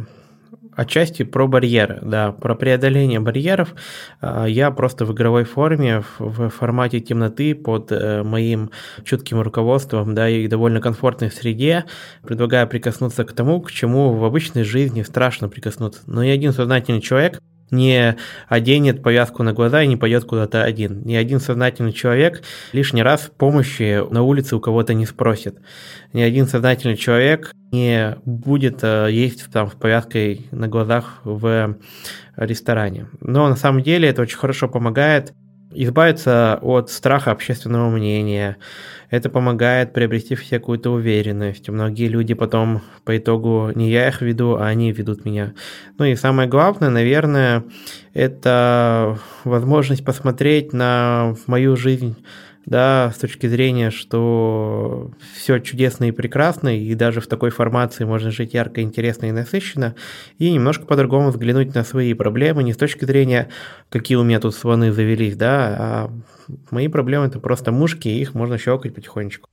Отчасти 0.77 1.23
про 1.23 1.47
барьеры, 1.47 1.97
да, 2.03 2.31
про 2.31 2.53
преодоление 2.53 3.19
барьеров. 3.19 3.73
А, 4.21 4.45
я 4.45 4.69
просто 4.69 5.05
в 5.05 5.11
игровой 5.11 5.43
форме, 5.43 6.03
в 6.19 6.49
формате 6.49 6.99
темноты, 6.99 7.55
под 7.55 7.91
э, 7.91 8.21
моим 8.21 8.69
чутким 9.03 9.41
руководством, 9.41 10.13
да, 10.13 10.29
и 10.29 10.47
довольно 10.47 10.79
комфортной 10.79 11.31
среде, 11.31 11.85
предлагаю 12.21 12.67
прикоснуться 12.67 13.25
к 13.25 13.33
тому, 13.33 13.59
к 13.59 13.71
чему 13.71 14.13
в 14.13 14.23
обычной 14.23 14.63
жизни 14.63 15.01
страшно 15.01 15.49
прикоснуться. 15.49 16.01
Но 16.05 16.23
ни 16.23 16.29
один 16.29 16.53
сознательный 16.53 17.01
человек 17.01 17.41
не 17.71 18.15
оденет 18.47 19.03
повязку 19.03 19.43
на 19.43 19.53
глаза 19.53 19.83
и 19.83 19.87
не 19.87 19.97
пойдет 19.97 20.25
куда-то 20.25 20.63
один. 20.63 21.01
Ни 21.03 21.15
один 21.15 21.39
сознательный 21.39 21.93
человек 21.93 22.43
лишний 22.71 23.03
раз 23.03 23.31
помощи 23.37 24.01
на 24.11 24.23
улице 24.23 24.55
у 24.55 24.59
кого-то 24.59 24.93
не 24.93 25.05
спросит. 25.05 25.57
Ни 26.13 26.21
один 26.21 26.47
сознательный 26.47 26.95
человек 26.95 27.51
не 27.71 28.17
будет 28.25 28.79
э, 28.83 29.09
есть 29.11 29.51
там 29.51 29.69
с 29.69 29.73
повязкой 29.73 30.47
на 30.51 30.67
глазах 30.67 31.19
в 31.23 31.77
ресторане. 32.37 33.07
Но 33.19 33.49
на 33.49 33.55
самом 33.55 33.83
деле 33.83 34.07
это 34.07 34.21
очень 34.21 34.37
хорошо 34.37 34.69
помогает 34.69 35.33
избавиться 35.83 36.59
от 36.61 36.89
страха 36.89 37.31
общественного 37.31 37.89
мнения. 37.89 38.57
Это 39.09 39.29
помогает 39.29 39.93
приобрести 39.93 40.35
в 40.35 40.43
себе 40.43 40.59
какую-то 40.59 40.91
уверенность. 40.91 41.69
Многие 41.69 42.07
люди 42.07 42.33
потом 42.33 42.81
по 43.05 43.17
итогу 43.17 43.71
не 43.73 43.89
я 43.89 44.07
их 44.09 44.21
веду, 44.21 44.55
а 44.55 44.67
они 44.67 44.91
ведут 44.91 45.23
меня. 45.23 45.53
Ну 45.97 46.05
и 46.05 46.15
самое 46.15 46.49
главное, 46.49 46.89
наверное, 46.89 47.63
это 48.13 49.19
возможность 49.43 50.03
посмотреть 50.03 50.73
на 50.73 51.35
мою 51.45 51.77
жизнь 51.77 52.17
да, 52.67 53.13
с 53.15 53.17
точки 53.17 53.47
зрения, 53.47 53.91
что 53.91 55.11
все 55.33 55.59
чудесно 55.59 56.09
и 56.09 56.11
прекрасно, 56.11 56.77
и 56.77 56.93
даже 56.95 57.21
в 57.21 57.27
такой 57.27 57.49
формации 57.49 58.03
можно 58.03 58.29
жить 58.29 58.53
ярко, 58.53 58.81
интересно 58.81 59.27
и 59.27 59.31
насыщенно, 59.31 59.95
и 60.37 60.51
немножко 60.51 60.85
по-другому 60.85 61.29
взглянуть 61.29 61.73
на 61.73 61.85
свои 61.85 62.13
проблемы, 62.13 62.63
не 62.63 62.73
с 62.73 62.77
точки 62.77 63.05
зрения, 63.05 63.47
какие 63.89 64.17
у 64.17 64.23
меня 64.23 64.41
тут 64.41 64.53
слоны 64.53 64.91
завелись, 64.91 65.37
да, 65.37 65.77
а 65.79 66.11
мои 66.69 66.89
проблемы 66.89 67.27
это 67.27 67.39
просто 67.39 67.71
мушки, 67.71 68.09
и 68.09 68.19
их 68.19 68.33
можно 68.33 68.57
щелкать 68.57 68.93
потихонечку. 68.93 69.49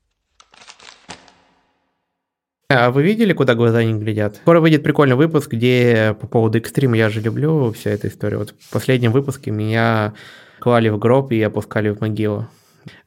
А 2.69 2.91
вы 2.91 3.05
видели, 3.05 3.33
куда 3.33 3.55
глаза 3.55 3.85
не 3.85 3.95
глядят? 3.95 4.37
Скоро 4.37 4.59
выйдет 4.59 4.83
прикольный 4.83 5.15
выпуск, 5.15 5.53
где 5.53 6.17
по 6.21 6.27
поводу 6.27 6.59
экстрима 6.59 6.97
я 6.97 7.11
же 7.11 7.21
люблю 7.21 7.71
вся 7.71 7.91
эта 7.91 8.09
история. 8.09 8.39
Вот 8.39 8.55
в 8.59 8.71
последнем 8.73 9.13
выпуске 9.13 9.53
меня 9.53 10.15
клали 10.59 10.89
в 10.89 10.99
гроб 10.99 11.31
и 11.31 11.41
опускали 11.41 11.91
в 11.91 12.01
могилу. 12.01 12.49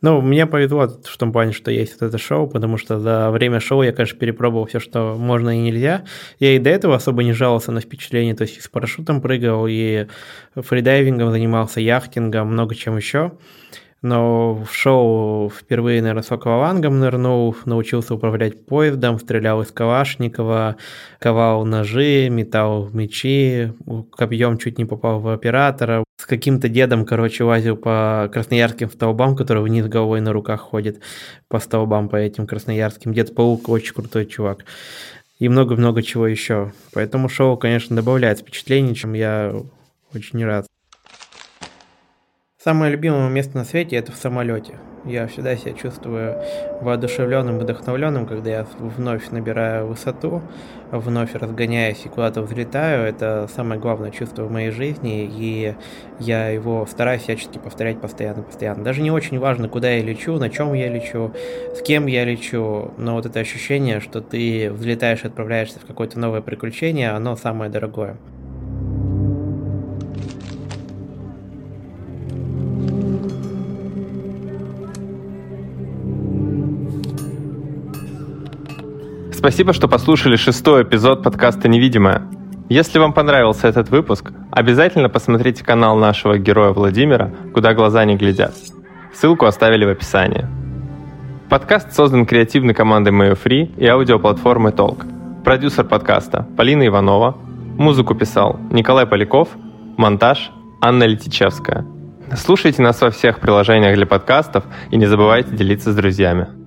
Ну, 0.02 0.22
мне 0.22 0.46
повезло 0.46 0.88
в 0.88 1.18
том 1.18 1.32
плане, 1.32 1.52
что 1.52 1.72
есть 1.72 2.00
вот 2.00 2.08
это 2.08 2.18
шоу, 2.18 2.48
потому 2.48 2.78
что 2.78 3.00
за 3.00 3.30
время 3.32 3.60
шоу 3.60 3.84
я, 3.84 3.92
конечно, 3.92 4.18
перепробовал 4.18 4.66
все, 4.66 4.80
что 4.80 5.16
можно 5.18 5.58
и 5.58 5.62
нельзя. 5.62 6.04
Я 6.40 6.56
и 6.56 6.60
до 6.60 6.70
этого 6.70 6.96
особо 6.96 7.24
не 7.24 7.34
жаловался 7.34 7.72
на 7.72 7.82
впечатление, 7.82 8.36
то 8.36 8.44
есть 8.44 8.58
и 8.58 8.62
с 8.62 8.68
парашютом 8.68 9.22
прыгал, 9.22 9.68
и 9.68 10.08
фридайвингом 10.56 11.32
занимался, 11.32 11.80
яхтингом, 11.80 12.48
много 12.48 12.76
чем 12.76 12.98
еще 12.98 13.34
но 14.02 14.54
в 14.54 14.74
шоу 14.74 15.50
впервые, 15.50 16.02
наверное, 16.02 16.24
с 16.24 16.32
аквалангом 16.32 17.00
нырнул, 17.00 17.56
научился 17.66 18.14
управлять 18.14 18.66
поездом, 18.66 19.20
стрелял 19.20 19.62
из 19.62 19.72
Калашникова, 19.72 20.78
ковал 21.20 21.66
ножи, 21.66 22.30
метал 22.30 22.90
мечи, 22.94 23.74
копьем 24.12 24.58
чуть 24.58 24.78
не 24.78 24.86
попал 24.86 25.20
в 25.20 25.30
оператора. 25.30 26.04
Каким-то 26.28 26.68
дедом, 26.68 27.06
короче, 27.06 27.46
лазил 27.46 27.78
по 27.78 28.30
красноярским 28.34 28.90
столбам, 28.92 29.36
который 29.38 29.64
вниз 29.64 29.88
головой 29.88 30.20
на 30.20 30.34
руках 30.34 30.60
ходит 30.60 31.00
по 31.48 31.60
столбам, 31.60 32.10
по 32.10 32.18
этим 32.18 32.46
красноярским. 32.46 33.14
Дед-паук 33.14 33.70
очень 33.70 33.94
крутой 33.94 34.26
чувак. 34.26 34.66
И 35.40 35.48
много-много 35.48 36.04
чего 36.04 36.28
еще. 36.28 36.74
Поэтому 36.94 37.30
шоу, 37.30 37.56
конечно, 37.58 37.96
добавляет 37.96 38.40
впечатлений, 38.40 38.94
чем 38.94 39.14
я 39.14 39.56
очень 40.14 40.44
рад. 40.44 40.66
Самое 42.62 42.92
любимое 42.92 43.30
место 43.30 43.58
на 43.58 43.64
свете 43.64 43.96
это 43.96 44.12
в 44.12 44.16
самолете. 44.18 44.78
Я 45.08 45.26
всегда 45.28 45.56
себя 45.56 45.72
чувствую 45.72 46.36
воодушевленным, 46.82 47.60
вдохновленным, 47.60 48.26
когда 48.26 48.50
я 48.50 48.68
вновь 48.78 49.30
набираю 49.30 49.88
высоту, 49.88 50.42
вновь 50.92 51.34
разгоняюсь 51.34 52.06
и 52.06 52.10
куда-то 52.10 52.42
взлетаю. 52.42 53.08
Это 53.08 53.48
самое 53.56 53.80
главное 53.80 54.12
чувство 54.12 54.44
в 54.44 54.52
моей 54.52 54.72
жизни, 54.72 55.24
и 55.24 55.76
я 56.20 56.50
его 56.50 56.86
стараюсь 56.86 57.22
всячески 57.22 57.58
повторять 57.58 58.02
постоянно, 58.02 58.44
постоянно. 58.44 58.84
Даже 58.84 59.02
не 59.02 59.12
очень 59.12 59.40
важно, 59.40 59.70
куда 59.70 59.90
я 59.90 60.04
лечу, 60.04 60.38
на 60.38 60.50
чем 60.50 60.74
я 60.74 60.90
лечу, 60.90 61.34
с 61.74 61.82
кем 61.82 62.08
я 62.08 62.26
лечу, 62.26 62.94
но 62.98 63.16
вот 63.16 63.26
это 63.26 63.40
ощущение, 63.40 64.02
что 64.02 64.20
ты 64.20 64.70
взлетаешь 64.72 65.24
и 65.24 65.28
отправляешься 65.28 65.80
в 65.80 65.86
какое-то 65.86 66.20
новое 66.20 66.42
приключение, 66.42 67.12
оно 67.12 67.38
самое 67.38 67.72
дорогое. 67.72 68.18
Спасибо, 79.48 79.72
что 79.72 79.88
послушали 79.88 80.36
шестой 80.36 80.84
эпизод 80.84 81.24
подкаста 81.24 81.70
«Невидимое». 81.70 82.24
Если 82.68 83.00
вам 83.00 83.14
понравился 83.14 83.70
этот 83.70 83.90
выпуск, 83.90 84.34
обязательно 84.52 85.08
посмотрите 85.08 85.64
канал 85.64 85.96
нашего 85.96 86.38
героя 86.38 86.74
Владимира 86.74 87.32
«Куда 87.54 87.74
глаза 87.74 88.04
не 88.04 88.18
глядят». 88.18 88.54
Ссылку 89.14 89.46
оставили 89.46 89.86
в 89.86 89.90
описании. 89.90 90.46
Подкаст 91.48 91.94
создан 91.94 92.26
креативной 92.26 92.74
командой 92.74 93.14
Mayo 93.14 93.40
Free 93.42 93.74
и 93.78 93.88
аудиоплатформой 93.88 94.74
Толк. 94.74 95.06
Продюсер 95.46 95.86
подкаста 95.86 96.46
Полина 96.58 96.86
Иванова. 96.86 97.38
Музыку 97.78 98.16
писал 98.16 98.60
Николай 98.70 99.06
Поляков. 99.06 99.48
Монтаж 99.96 100.52
Анна 100.82 101.06
Летичевская. 101.06 101.86
Слушайте 102.36 102.82
нас 102.82 103.00
во 103.00 103.12
всех 103.12 103.40
приложениях 103.40 103.96
для 103.96 104.06
подкастов 104.06 104.66
и 104.92 104.98
не 104.98 105.06
забывайте 105.06 105.56
делиться 105.56 105.94
с 105.94 105.96
друзьями. 105.96 106.67